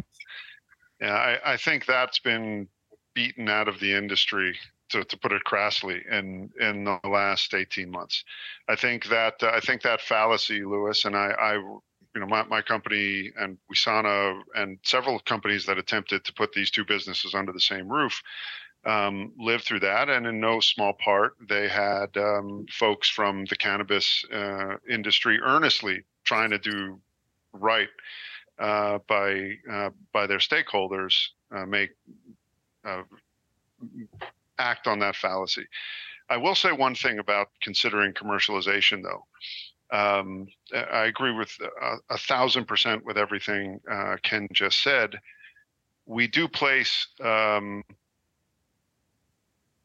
[0.99, 2.67] yeah I, I think that's been
[3.13, 4.57] beaten out of the industry
[4.89, 8.24] to, to put it crassly in in the last 18 months.
[8.67, 11.53] I think that uh, i think that fallacy lewis and i i
[12.13, 16.72] you know my, my company and Wesana and several companies that attempted to put these
[16.72, 18.22] two businesses under the same roof
[18.86, 23.55] um, lived through that, and in no small part, they had um, folks from the
[23.55, 26.99] cannabis uh, industry earnestly trying to do
[27.53, 27.89] right
[28.59, 31.91] uh, by uh, by their stakeholders, uh, make
[32.86, 33.03] uh,
[34.57, 35.65] act on that fallacy.
[36.29, 39.25] I will say one thing about considering commercialization, though.
[39.95, 41.51] Um, I agree with
[41.82, 45.19] a, a, thousand percent with everything uh, Ken just said.
[46.05, 47.84] We do place um,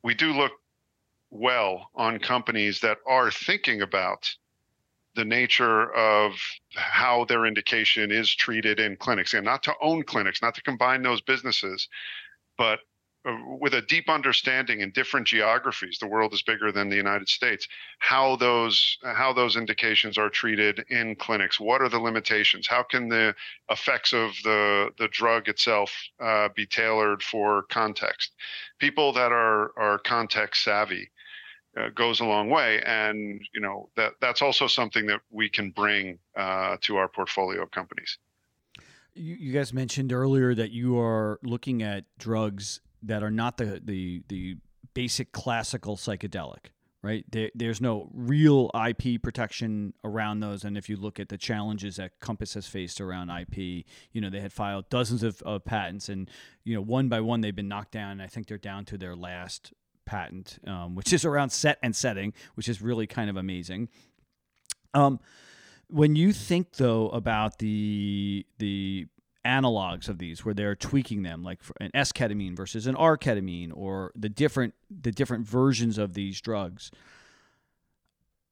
[0.03, 0.53] we do look
[1.31, 4.29] well on companies that are thinking about
[5.15, 6.33] the nature of
[6.75, 11.03] how their indication is treated in clinics and not to own clinics not to combine
[11.03, 11.89] those businesses
[12.59, 12.79] but
[13.59, 17.67] with a deep understanding in different geographies the world is bigger than the united states
[17.99, 21.59] how those how those indications are treated in clinics.
[21.59, 22.67] What are the limitations?
[22.67, 23.35] How can the
[23.71, 28.33] effects of the the drug itself uh, be tailored for context?
[28.79, 31.11] People that are are context savvy
[31.77, 35.71] uh, goes a long way and you know that that's also something that we can
[35.71, 38.19] bring uh, to our portfolio of companies.
[39.15, 44.23] You guys mentioned earlier that you are looking at drugs that are not the the
[44.29, 44.57] the
[44.95, 46.71] basic classical psychedelic
[47.07, 47.25] right?
[47.31, 50.65] There, there's no real ip protection around those.
[50.65, 54.29] And if you look at the challenges that compass has faced around ip you know
[54.29, 56.29] they had filed dozens of, of patents and
[56.65, 58.13] you know one by one they've been knocked down.
[58.13, 59.73] And i think they're down to their last
[60.05, 63.89] patent um, which is around set and setting which is really kind of amazing.
[64.93, 65.21] Um,
[65.89, 69.07] when you think though about the the
[69.47, 74.29] analogs of these where they're tweaking them like an S-ketamine versus an R-ketamine or the
[74.29, 76.91] different the different versions of these drugs.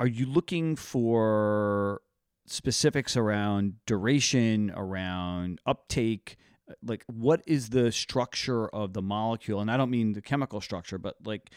[0.01, 2.03] Are you looking for
[2.47, 6.37] specifics around duration around uptake?
[6.83, 9.61] Like what is the structure of the molecule?
[9.61, 11.51] And I don't mean the chemical structure but like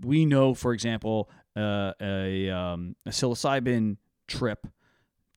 [0.00, 4.66] we know for example uh, a, um, a psilocybin trip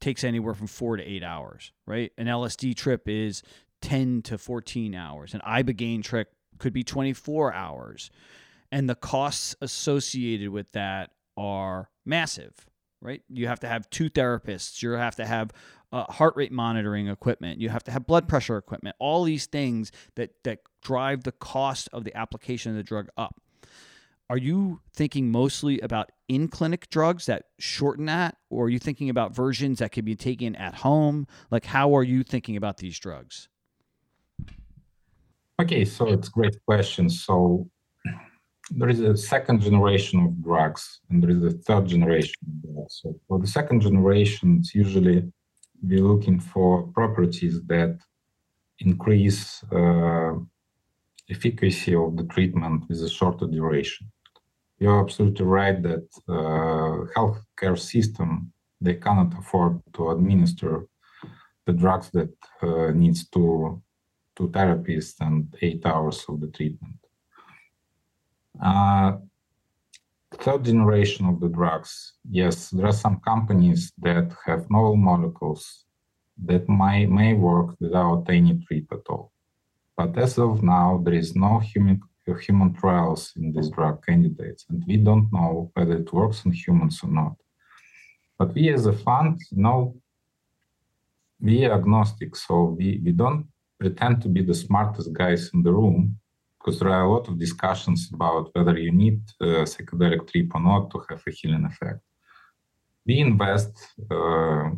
[0.05, 2.11] takes anywhere from four to eight hours, right?
[2.15, 3.41] An LSD trip is
[3.81, 5.33] 10 to 14 hours.
[5.33, 8.11] An Ibogaine trip could be 24 hours.
[8.71, 12.53] And the costs associated with that are massive,
[13.01, 13.23] right?
[13.29, 14.83] You have to have two therapists.
[14.83, 15.51] You have to have
[15.91, 17.59] uh, heart rate monitoring equipment.
[17.59, 18.95] You have to have blood pressure equipment.
[18.99, 23.41] All these things that that drive the cost of the application of the drug up.
[24.29, 29.09] Are you thinking mostly about in clinic drugs that shorten that, or are you thinking
[29.09, 31.27] about versions that can be taken at home?
[31.51, 33.49] Like, how are you thinking about these drugs?
[35.61, 37.07] Okay, so it's a great question.
[37.07, 37.69] So
[38.71, 42.33] there is a second generation of drugs and there is a third generation.
[42.89, 45.31] So for the second generation, it's usually
[45.83, 47.99] we're looking for properties that
[48.79, 50.33] increase uh,
[51.29, 54.11] efficacy of the treatment with a shorter duration.
[54.79, 58.51] You're absolutely right that uh, healthcare system
[58.81, 60.85] they cannot afford to administer
[61.65, 63.81] the drugs that uh, needs two
[64.35, 66.97] two therapists and eight hours of the treatment.
[68.61, 69.13] Uh,
[70.33, 75.85] third generation of the drugs, yes, there are some companies that have novel molecules
[76.43, 79.31] that may, may work without any trip at all.
[79.95, 82.01] But as of now, there is no human
[82.33, 86.99] human trials in these drug candidates, and we don't know whether it works in humans
[87.03, 87.35] or not.
[88.39, 89.95] But we as a fund, know,
[91.39, 93.47] we are agnostic, so we, we don't
[93.79, 96.17] pretend to be the smartest guys in the room
[96.57, 100.61] because there are a lot of discussions about whether you need a psychedelic trip or
[100.61, 101.99] not to have a healing effect.
[103.05, 103.71] We invest
[104.09, 104.71] uh,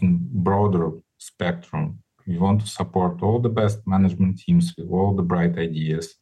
[0.00, 1.98] in broader spectrum.
[2.26, 6.14] We want to support all the best management teams with all the bright ideas.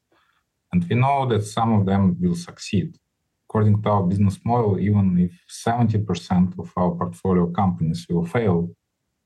[0.75, 2.99] And we know that some of them will succeed.
[3.49, 8.75] According to our business model, even if 70% of our portfolio companies will fail,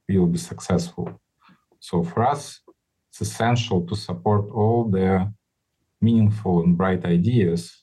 [0.07, 1.19] we will be successful.
[1.81, 2.61] So for us,
[3.09, 5.33] it's essential to support all the
[6.03, 7.83] meaningful and bright ideas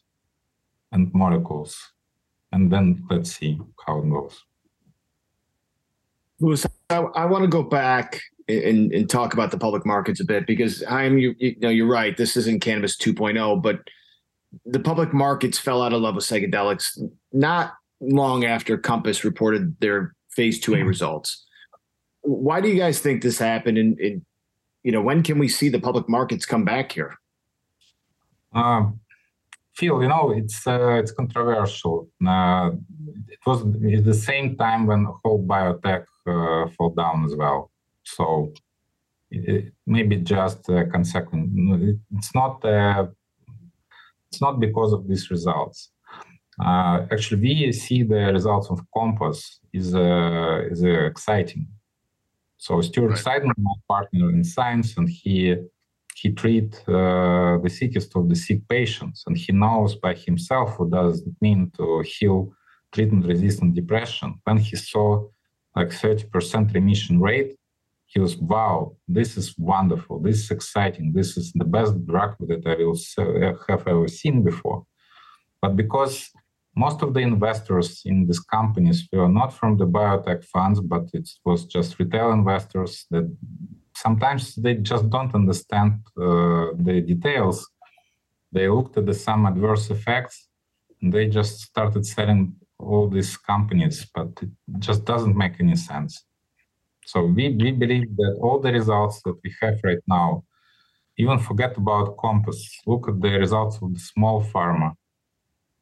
[0.91, 1.75] and molecules.
[2.51, 4.43] And then let's see how it goes.
[6.39, 10.25] Lewis, I, I want to go back and, and talk about the public markets a
[10.25, 12.15] bit because I'm you, you know you're right.
[12.15, 13.79] This isn't cannabis 2.0, but
[14.65, 16.99] the public markets fell out of love with psychedelics
[17.33, 20.87] not long after Compass reported their phase 2A mm-hmm.
[20.87, 21.45] results.
[22.21, 23.77] Why do you guys think this happened?
[23.77, 24.25] And, and,
[24.83, 27.15] you know, when can we see the public markets come back here?
[28.53, 28.99] Um,
[29.75, 32.07] Phil, you know, it's uh, it's controversial.
[32.25, 32.71] Uh,
[33.27, 37.71] it was at the same time when the whole biotech uh, fall down as well.
[38.05, 38.53] So
[39.31, 41.49] it, maybe just a consequence.
[42.17, 42.63] It's not.
[42.63, 43.07] Uh,
[44.31, 45.91] it's not because of these results.
[46.63, 51.67] Uh, actually, we see the results of Compass is uh, is exciting.
[52.57, 53.19] So Stuart right.
[53.19, 55.55] Seidman, my partner in science, and he
[56.15, 60.91] he treat uh, the sickest of the sick patients, and he knows by himself what
[60.91, 62.53] does it mean to heal
[62.93, 64.35] treatment-resistant depression.
[64.45, 65.27] When he saw
[65.75, 67.57] like 30% remission rate,
[68.07, 70.19] he was, wow, this is wonderful.
[70.19, 71.11] This is exciting.
[71.13, 74.85] This is the best drug that I will have ever seen before.
[75.61, 76.29] But because
[76.75, 81.27] most of the investors in these companies were not from the biotech funds, but it
[81.45, 83.25] was just retail investors that
[83.95, 87.67] sometimes they just don't understand uh, the details.
[88.51, 90.47] They looked at the some adverse effects
[91.01, 94.49] and they just started selling all these companies, but it
[94.79, 96.25] just doesn't make any sense.
[97.05, 100.43] So we, we believe that all the results that we have right now,
[101.17, 104.93] even forget about Compass, look at the results of the small pharma.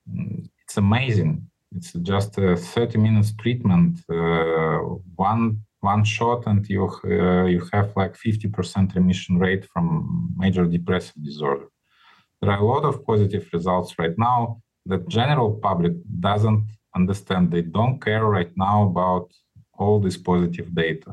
[0.10, 1.48] Mm, it's amazing.
[1.76, 4.80] It's just a 30 minutes treatment, uh,
[5.16, 11.22] one one shot, and you uh, you have like 50% remission rate from major depressive
[11.22, 11.68] disorder.
[12.42, 16.66] There are a lot of positive results right now that general public doesn't
[16.96, 17.52] understand.
[17.52, 19.30] They don't care right now about
[19.84, 21.12] all this positive data.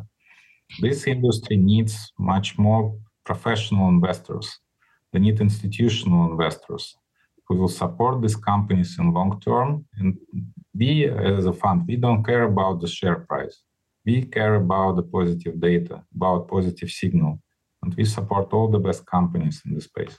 [0.80, 2.82] This industry needs much more
[3.24, 4.46] professional investors.
[5.12, 6.84] They need institutional investors
[7.46, 9.84] who will support these companies in long term.
[9.98, 10.16] And
[10.80, 11.08] we,
[11.38, 13.56] as a fund, we don't care about the share price.
[14.06, 17.40] We care about the positive data, about positive signal,
[17.82, 20.16] and we support all the best companies in the space.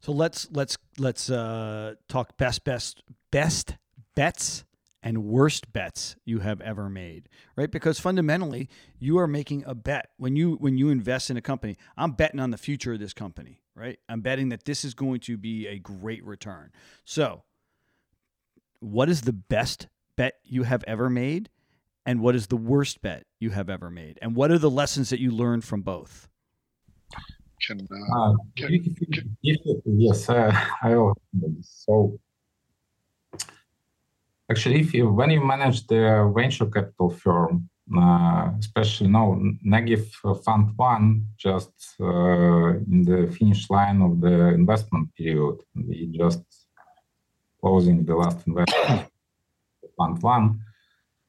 [0.00, 3.76] So let's let's let's uh, talk best best best
[4.14, 4.64] bets
[5.02, 7.70] and worst bets you have ever made right?
[7.70, 10.10] Because fundamentally you are making a bet.
[10.16, 13.12] When you when you invest in a company i'm betting on the future of this
[13.12, 13.98] company right?
[14.08, 16.72] I'm betting that this is going to be a great return.
[17.04, 17.42] So
[18.80, 21.48] what is the best bet you have ever made
[22.04, 24.18] and what is the worst bet you have ever made?
[24.20, 26.28] And what are the lessons that you learned from both?
[27.66, 29.36] Can, uh, uh, can, can,
[29.84, 30.50] yes uh,
[30.82, 30.96] i
[31.60, 32.18] so
[34.52, 36.02] actually, if you when you manage the
[36.36, 37.52] venture capital firm,
[38.02, 39.26] uh, especially now
[39.72, 40.04] Negev
[40.44, 41.06] Fund One,
[41.46, 46.44] just uh, in the finish line of the investment period, we just
[47.60, 49.08] closing the last investment,
[49.96, 50.46] Fund One.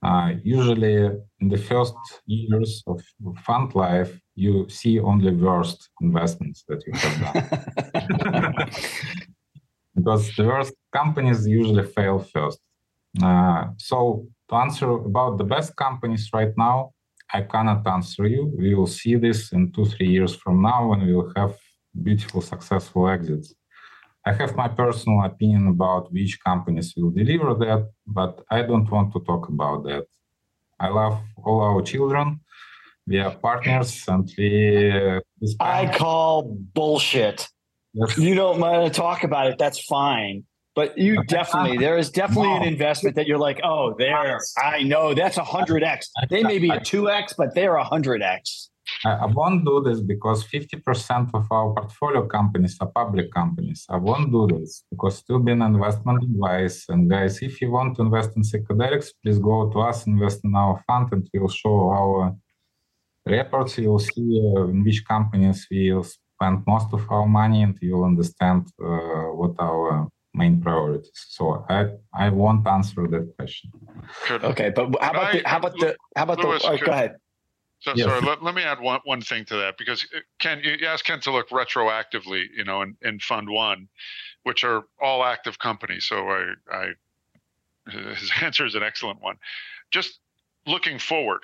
[0.08, 0.96] Uh, usually,
[1.42, 1.96] in the first
[2.26, 3.02] years of
[3.46, 8.70] fund life, you see only worst investments that you have done.
[9.96, 12.60] because the worst companies usually fail first.
[13.22, 16.92] Uh, so to answer about the best companies right now,
[17.32, 18.54] I cannot answer you.
[18.58, 21.56] We will see this in two, three years from now when we will have
[22.02, 23.54] beautiful, successful exits.
[24.26, 29.12] I have my personal opinion about which companies will deliver that, but I don't want
[29.14, 30.06] to talk about that.
[30.80, 32.40] I love all our children.
[33.06, 34.92] We are partners and we.
[34.92, 35.20] Uh,
[35.60, 36.44] I call
[36.74, 37.48] bullshit.
[37.94, 38.18] Yes.
[38.18, 39.58] You don't want to talk about it.
[39.58, 40.46] That's fine.
[40.76, 45.14] But you definitely, there is definitely an investment that you're like, oh, there, I know
[45.14, 46.08] that's a 100x.
[46.30, 48.70] They may be a 2x, but they're a 100x.
[49.06, 53.86] I won't do this because 50% of our portfolio companies are public companies.
[53.90, 56.86] I won't do this because still be an investment advice.
[56.90, 60.56] And guys, if you want to invest in psychedelics, please go to us, invest in
[60.56, 62.36] our fund, and we'll show our
[63.26, 63.78] reports.
[63.78, 68.68] You'll see uh, in which companies we spend most of our money, and you'll understand
[68.84, 71.12] uh, what our main priorities.
[71.30, 73.72] So I I won't answer that question.
[74.26, 76.70] Could, okay, but how about I, the, how about the how about Lewis, the?
[76.70, 77.16] Oh, could, go ahead.
[77.84, 78.06] So, yes.
[78.06, 80.88] Sorry, let, let me add one, one thing to that because uh, Ken, you, you
[80.88, 83.90] asked Ken to look retroactively, you know, in, in Fund One,
[84.44, 86.06] which are all active companies.
[86.06, 86.92] So I, I
[87.92, 89.36] his answer is an excellent one.
[89.92, 90.20] Just
[90.66, 91.42] looking forward,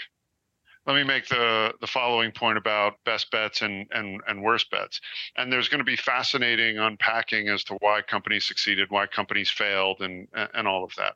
[0.86, 5.00] let me make the the following point about best bets and and and worst bets.
[5.36, 10.02] And there's going to be fascinating unpacking as to why companies succeeded, why companies failed,
[10.02, 11.14] and and all of that.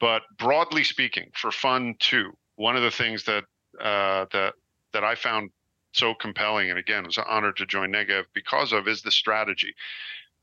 [0.00, 3.44] But broadly speaking, for fun too, one of the things that
[3.80, 4.54] uh, that
[4.92, 5.50] that I found
[5.92, 9.74] so compelling, and again, was an honor to join Negev because of, is the strategy,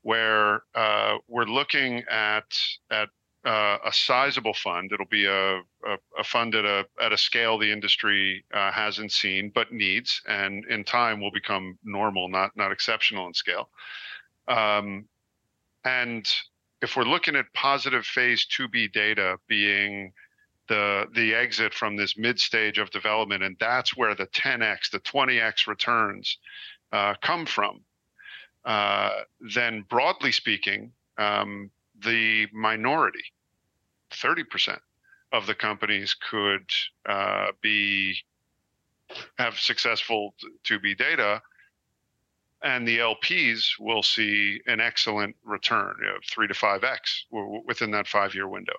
[0.02, 2.44] where uh, we're looking at
[2.90, 3.08] at
[3.44, 4.90] uh, a sizable fund.
[4.92, 9.12] It'll be a, a, a, fund at a at a scale the industry uh, hasn't
[9.12, 13.68] seen but needs, and in time will become normal, not not exceptional in scale.
[14.48, 15.06] Um,
[15.84, 16.26] and
[16.80, 20.12] if we're looking at positive phase 2b data being
[20.68, 25.00] the the exit from this mid stage of development, and that's where the 10x, the
[25.00, 26.38] 20x returns
[26.92, 27.80] uh, come from.
[28.64, 29.10] Uh,
[29.54, 31.70] then, broadly speaking, um,
[32.04, 33.24] the minority,
[34.12, 34.78] 30%
[35.32, 36.70] of the companies could
[37.08, 38.16] uh, be
[39.38, 40.34] have successful
[40.64, 41.42] to be data,
[42.62, 47.26] and the LPs will see an excellent return of three to five x
[47.66, 48.76] within that five year window.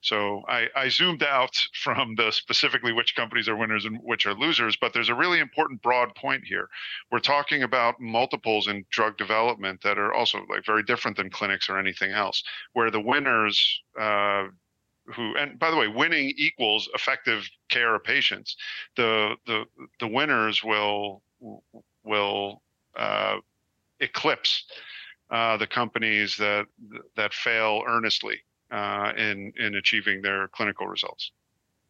[0.00, 4.34] So I, I, zoomed out from the specifically which companies are winners and which are
[4.34, 6.68] losers, but there's a really important broad point here.
[7.10, 11.68] We're talking about multiples in drug development that are also like very different than clinics
[11.68, 12.42] or anything else,
[12.74, 14.44] where the winners uh,
[15.14, 18.56] who and by the way winning equals effective care of patients
[18.96, 19.64] the the
[20.00, 21.22] the winners will
[22.04, 22.62] will
[22.96, 23.36] uh,
[24.00, 24.64] eclipse
[25.30, 26.66] uh, the companies that
[27.16, 28.38] that fail earnestly
[28.70, 31.30] uh, in in achieving their clinical results.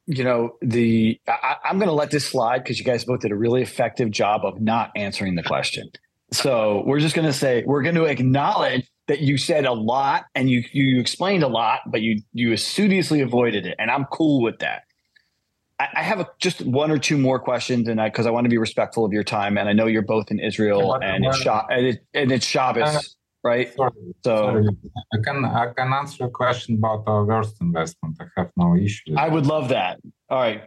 [0.07, 3.31] You know, the I, am going to let this slide because you guys both did
[3.31, 5.91] a really effective job of not answering the question.
[6.33, 10.25] So we're just going to say we're going to acknowledge that you said a lot
[10.35, 14.43] and you you explained a lot, but you you studiously avoided it, and I'm cool
[14.43, 14.85] with that.
[15.79, 18.33] I, I have a, just one or two more questions, and I because I, I,
[18.33, 21.25] want to be respectful of your time, and I know you're both in Israel, and
[21.25, 23.18] it's Sha- and, it, and it's Shabbos
[23.49, 23.69] right?
[23.75, 23.93] Sorry,
[24.25, 24.67] so sorry.
[25.15, 28.17] I can I can answer a question about our worst investment.
[28.21, 29.15] I have no issue.
[29.17, 29.95] I would love that.
[30.31, 30.63] All right,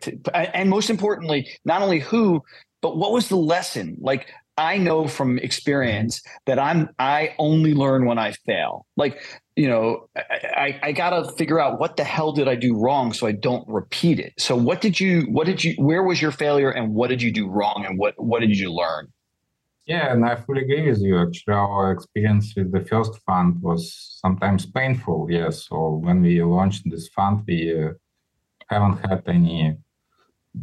[0.58, 2.42] and most importantly, not only who,
[2.82, 3.98] but what was the lesson?
[4.00, 4.24] Like
[4.58, 8.86] I know from experience that I'm I only learn when I fail.
[8.98, 9.24] Like
[9.56, 13.14] you know, I, I got to figure out what the hell did I do wrong
[13.14, 14.34] so I don't repeat it.
[14.38, 17.32] So what did you what did you where was your failure and what did you
[17.32, 19.08] do wrong and what what did you learn?
[19.92, 21.16] Yeah, and I fully agree with you.
[21.20, 23.82] Actually, our experience with the first fund was
[24.24, 25.28] sometimes painful.
[25.30, 25.76] Yes, so
[26.06, 27.90] when we launched this fund, we uh,
[28.70, 29.78] haven't had any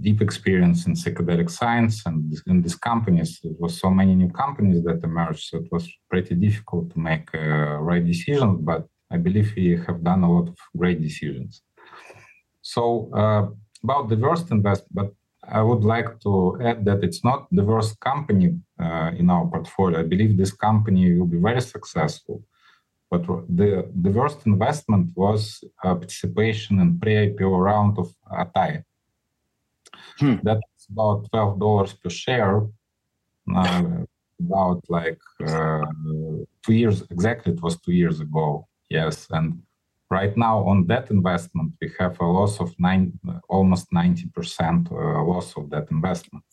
[0.04, 3.30] deep experience in psychedelic science and in these companies.
[3.44, 7.26] It was so many new companies that emerged, so it was pretty difficult to make
[7.34, 8.56] uh, right decisions.
[8.70, 8.82] But
[9.14, 11.62] I believe we have done a lot of great decisions.
[12.62, 13.48] So uh,
[13.84, 15.08] about the worst investment, but
[15.50, 20.00] I would like to add that it's not the worst company uh, in our portfolio.
[20.00, 22.42] I believe this company will be very successful.
[23.10, 28.84] but the, the worst investment was uh, participation in pre-IPO round of Atai.
[30.18, 30.36] Hmm.
[30.42, 32.66] That's about twelve dollars per share.
[33.54, 34.04] Uh,
[34.40, 35.80] about like uh,
[36.64, 37.52] two years exactly.
[37.54, 38.68] It was two years ago.
[38.88, 39.62] Yes, and
[40.10, 43.12] right now on that investment we have a loss of nine,
[43.48, 46.44] almost ninety percent uh, loss of that investment.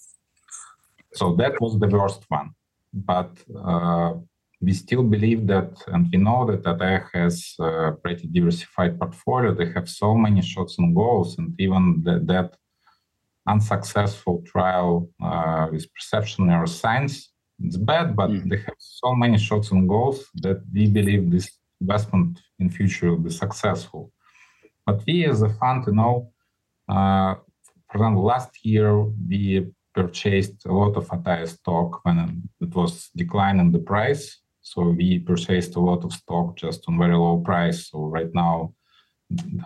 [1.14, 2.49] So that was the worst one,
[2.93, 4.14] but uh,
[4.62, 9.53] we still believe that, and we know that Atai has a pretty diversified portfolio.
[9.53, 12.58] They have so many shots on goals, and even the, that
[13.47, 17.28] unsuccessful trial uh, with perception neuroscience,
[17.64, 18.49] it's bad, but mm.
[18.49, 21.49] they have so many shots on goals that we believe this
[21.82, 24.11] investment in future will be successful.
[24.86, 26.32] But we as a fund, you know,
[26.88, 27.36] uh,
[27.89, 33.71] for example, last year we purchased a lot of Atai stock when it was declining
[33.71, 37.91] the price so we purchased a lot of stock just on very low price.
[37.91, 38.73] So right now,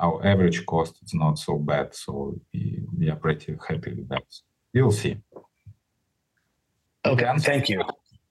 [0.02, 1.96] our average cost is not so bad.
[1.96, 4.24] So we, we are pretty happy with that.
[4.74, 5.16] We'll see.
[7.06, 7.82] Okay, thank you.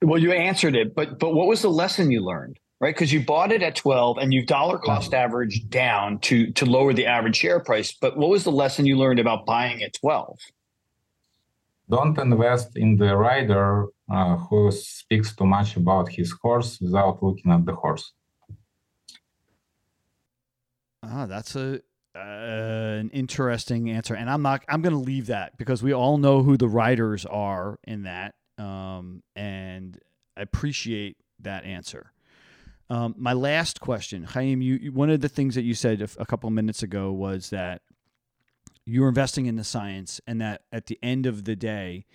[0.02, 2.58] Well, you answered it, but but what was the lesson you learned?
[2.80, 6.64] Right, because you bought it at twelve, and you've dollar cost average down to to
[6.64, 7.92] lower the average share price.
[7.92, 10.38] But what was the lesson you learned about buying at twelve?
[11.90, 17.50] Don't invest in the rider uh, who speaks too much about his horse without looking
[17.50, 18.12] at the horse.
[21.02, 21.80] Ah, that's a
[22.14, 24.64] uh, an interesting answer, and I'm not.
[24.68, 28.34] I'm going to leave that because we all know who the riders are in that,
[28.56, 29.98] um, and
[30.36, 32.12] I appreciate that answer.
[32.90, 36.08] Um, my last question, Hayim, you, you, one of the things that you said a,
[36.18, 37.82] a couple minutes ago was that
[38.86, 42.06] you're investing in the science, and that at the end of the day,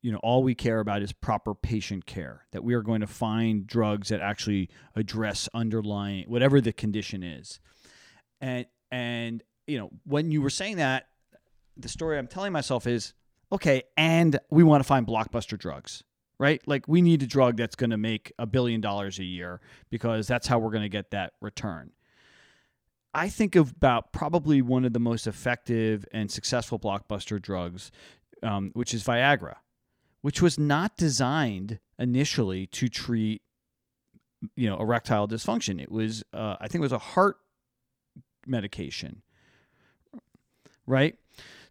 [0.00, 3.06] you know all we care about is proper patient care that we are going to
[3.06, 7.60] find drugs that actually address underlying whatever the condition is.
[8.40, 11.08] And and you know when you were saying that
[11.76, 13.12] the story i'm telling myself is
[13.52, 16.02] okay and we want to find blockbuster drugs
[16.38, 16.60] right?
[16.66, 19.60] Like we need a drug that's going to make a billion dollars a year
[19.90, 21.92] because that's how we're going to get that return.
[23.14, 27.90] I think of about probably one of the most effective and successful blockbuster drugs,
[28.42, 29.56] um, which is Viagra
[30.26, 33.42] which was not designed initially to treat
[34.56, 35.80] you know erectile dysfunction.
[35.80, 37.36] It was uh, i think it was a heart
[38.44, 39.22] medication
[40.84, 41.16] right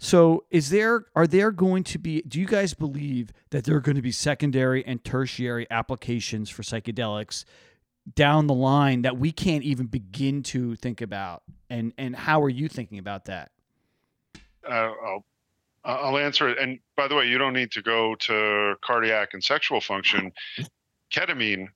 [0.05, 3.81] so is there are there going to be do you guys believe that there are
[3.81, 7.45] going to be secondary and tertiary applications for psychedelics
[8.13, 12.49] down the line that we can't even begin to think about and and how are
[12.49, 13.51] you thinking about that
[14.67, 15.25] uh, I'll
[15.85, 16.57] I'll answer it.
[16.57, 20.31] And by the way, you don't need to go to cardiac and sexual function.
[21.13, 21.67] Ketamine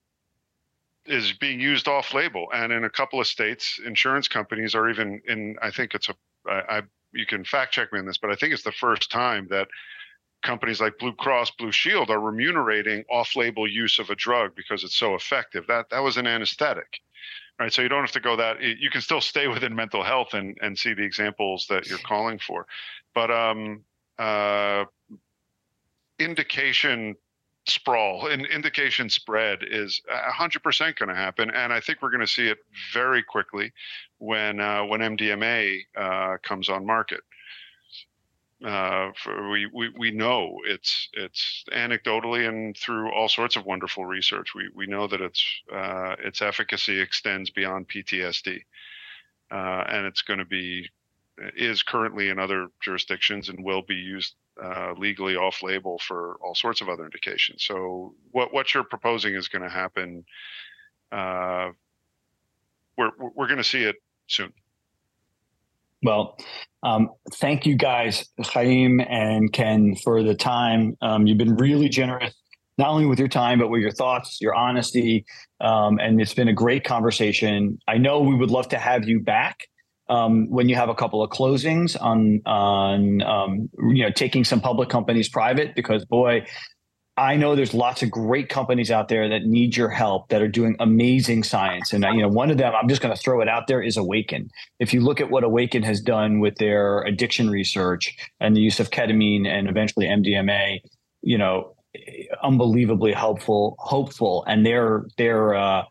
[1.05, 2.47] is being used off label.
[2.53, 6.15] And in a couple of states, insurance companies are even in, I think it's a,
[6.47, 6.81] I, I
[7.13, 9.67] you can fact check me on this, but I think it's the first time that
[10.41, 14.95] companies like Blue Cross Blue Shield are remunerating off-label use of a drug because it's
[14.95, 15.65] so effective.
[15.67, 17.01] That that was an anesthetic.
[17.59, 17.73] Right.
[17.73, 20.57] So you don't have to go that you can still stay within mental health and,
[20.61, 22.65] and see the examples that you're calling for.
[23.13, 23.83] But um,
[24.17, 24.85] uh,
[26.17, 27.15] indication
[27.69, 32.27] sprawl and indication spread is 100% going to happen and i think we're going to
[32.27, 32.57] see it
[32.93, 33.71] very quickly
[34.17, 37.21] when uh, when mdma uh, comes on market.
[38.65, 39.11] Uh,
[39.49, 44.69] we, we we know it's it's anecdotally and through all sorts of wonderful research we
[44.75, 45.41] we know that its
[45.73, 48.59] uh, its efficacy extends beyond PTSD
[49.49, 50.89] uh, and it's going to be
[51.55, 56.55] is currently in other jurisdictions and will be used uh, legally off label for all
[56.55, 57.63] sorts of other indications.
[57.63, 60.25] So what what you're proposing is going to happen.
[61.11, 61.69] Uh,
[62.97, 63.95] we're we're going to see it
[64.27, 64.53] soon.
[66.01, 66.37] Well,
[66.83, 70.95] um, thank you guys, Hayim and Ken, for the time.
[71.01, 72.33] Um, you've been really generous,
[72.77, 75.25] not only with your time, but with your thoughts, your honesty.
[75.59, 77.79] Um, and it's been a great conversation.
[77.85, 79.67] I know we would love to have you back
[80.09, 84.59] um, when you have a couple of closings on on um, you know taking some
[84.59, 86.45] public companies private because boy
[87.19, 90.47] I know there's lots of great companies out there that need your help that are
[90.47, 91.91] doing amazing science.
[91.91, 93.97] And you know, one of them, I'm just going to throw it out there, is
[93.97, 94.49] Awakn.
[94.79, 98.79] If you look at what Awakn has done with their addiction research and the use
[98.79, 100.79] of ketamine and eventually MDMA,
[101.21, 101.75] you know,
[102.41, 105.83] unbelievably helpful, hopeful, and their uh,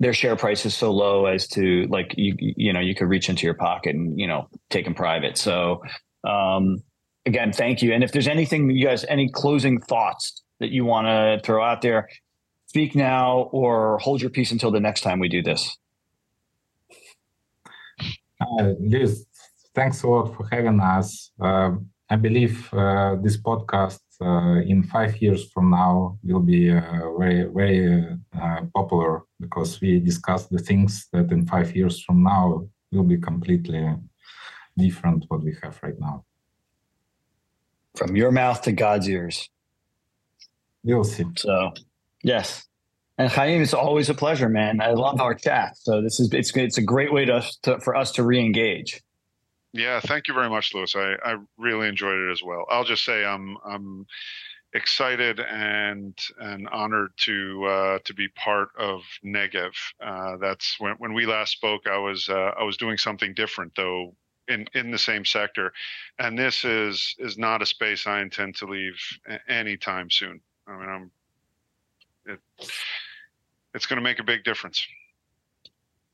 [0.00, 3.28] their share price is so low as to like you you know you could reach
[3.28, 5.36] into your pocket and you know take them private.
[5.36, 5.82] So
[6.24, 6.82] um,
[7.26, 7.92] again, thank you.
[7.92, 11.82] And if there's anything you guys any closing thoughts that you want to throw out
[11.82, 12.08] there,
[12.66, 15.76] speak now or hold your peace until the next time we do this?
[18.40, 19.26] Uh, Liz,
[19.74, 21.30] thanks a lot for having us.
[21.40, 21.72] Uh,
[22.08, 28.18] I believe uh, this podcast in five years from now will be uh, very, very
[28.40, 33.18] uh, popular because we discuss the things that in five years from now will be
[33.18, 33.94] completely
[34.76, 36.24] different what we have right now.
[37.96, 39.48] From your mouth to God's ears.
[40.84, 41.24] We'll see.
[41.36, 41.72] So,
[42.22, 42.64] yes.
[43.18, 44.80] And Hayim, it's always a pleasure, man.
[44.80, 45.76] I love our chat.
[45.76, 49.02] So this is it's it's a great way to, to for us to re-engage.
[49.72, 50.96] Yeah, thank you very much, Lewis.
[50.96, 52.64] I, I really enjoyed it as well.
[52.70, 54.06] I'll just say I'm I'm
[54.74, 59.72] excited and and honored to uh, to be part of Negev.
[60.02, 61.86] Uh, that's when when we last spoke.
[61.86, 64.14] I was uh, I was doing something different though
[64.48, 65.72] in in the same sector,
[66.18, 68.96] and this is is not a space I intend to leave
[69.48, 70.40] anytime soon.
[70.66, 71.10] I mean, I'm
[72.26, 72.40] it,
[73.74, 74.86] it's going to make a big difference.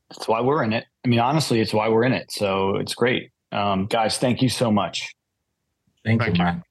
[0.09, 0.85] That's why we're in it.
[1.03, 2.31] I mean, honestly, it's why we're in it.
[2.31, 3.31] So it's great.
[3.51, 5.13] Um, guys, thank you so much.
[6.03, 6.63] Thank, thank you, man.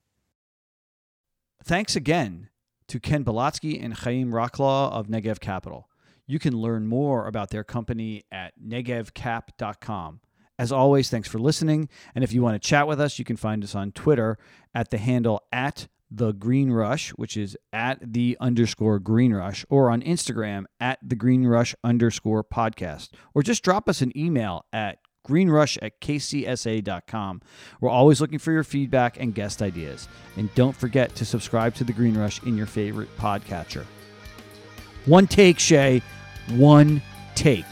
[1.64, 2.50] Thanks again
[2.88, 5.88] to Ken Belotsky and Hayim Raclaw of Negev Capital.
[6.26, 10.20] You can learn more about their company at negevcap.com.
[10.58, 11.88] As always, thanks for listening.
[12.14, 14.38] And if you want to chat with us, you can find us on Twitter
[14.74, 19.90] at the handle at the Green Rush, which is at the underscore Green Rush, or
[19.90, 24.98] on Instagram at the Green Rush underscore podcast, or just drop us an email at
[25.24, 27.42] greenrush at kcsa.com.
[27.80, 30.08] We're always looking for your feedback and guest ideas.
[30.36, 33.84] And don't forget to subscribe to the Green Rush in your favorite podcatcher.
[35.06, 36.02] One take, Shea.
[36.50, 37.02] One
[37.34, 37.66] take.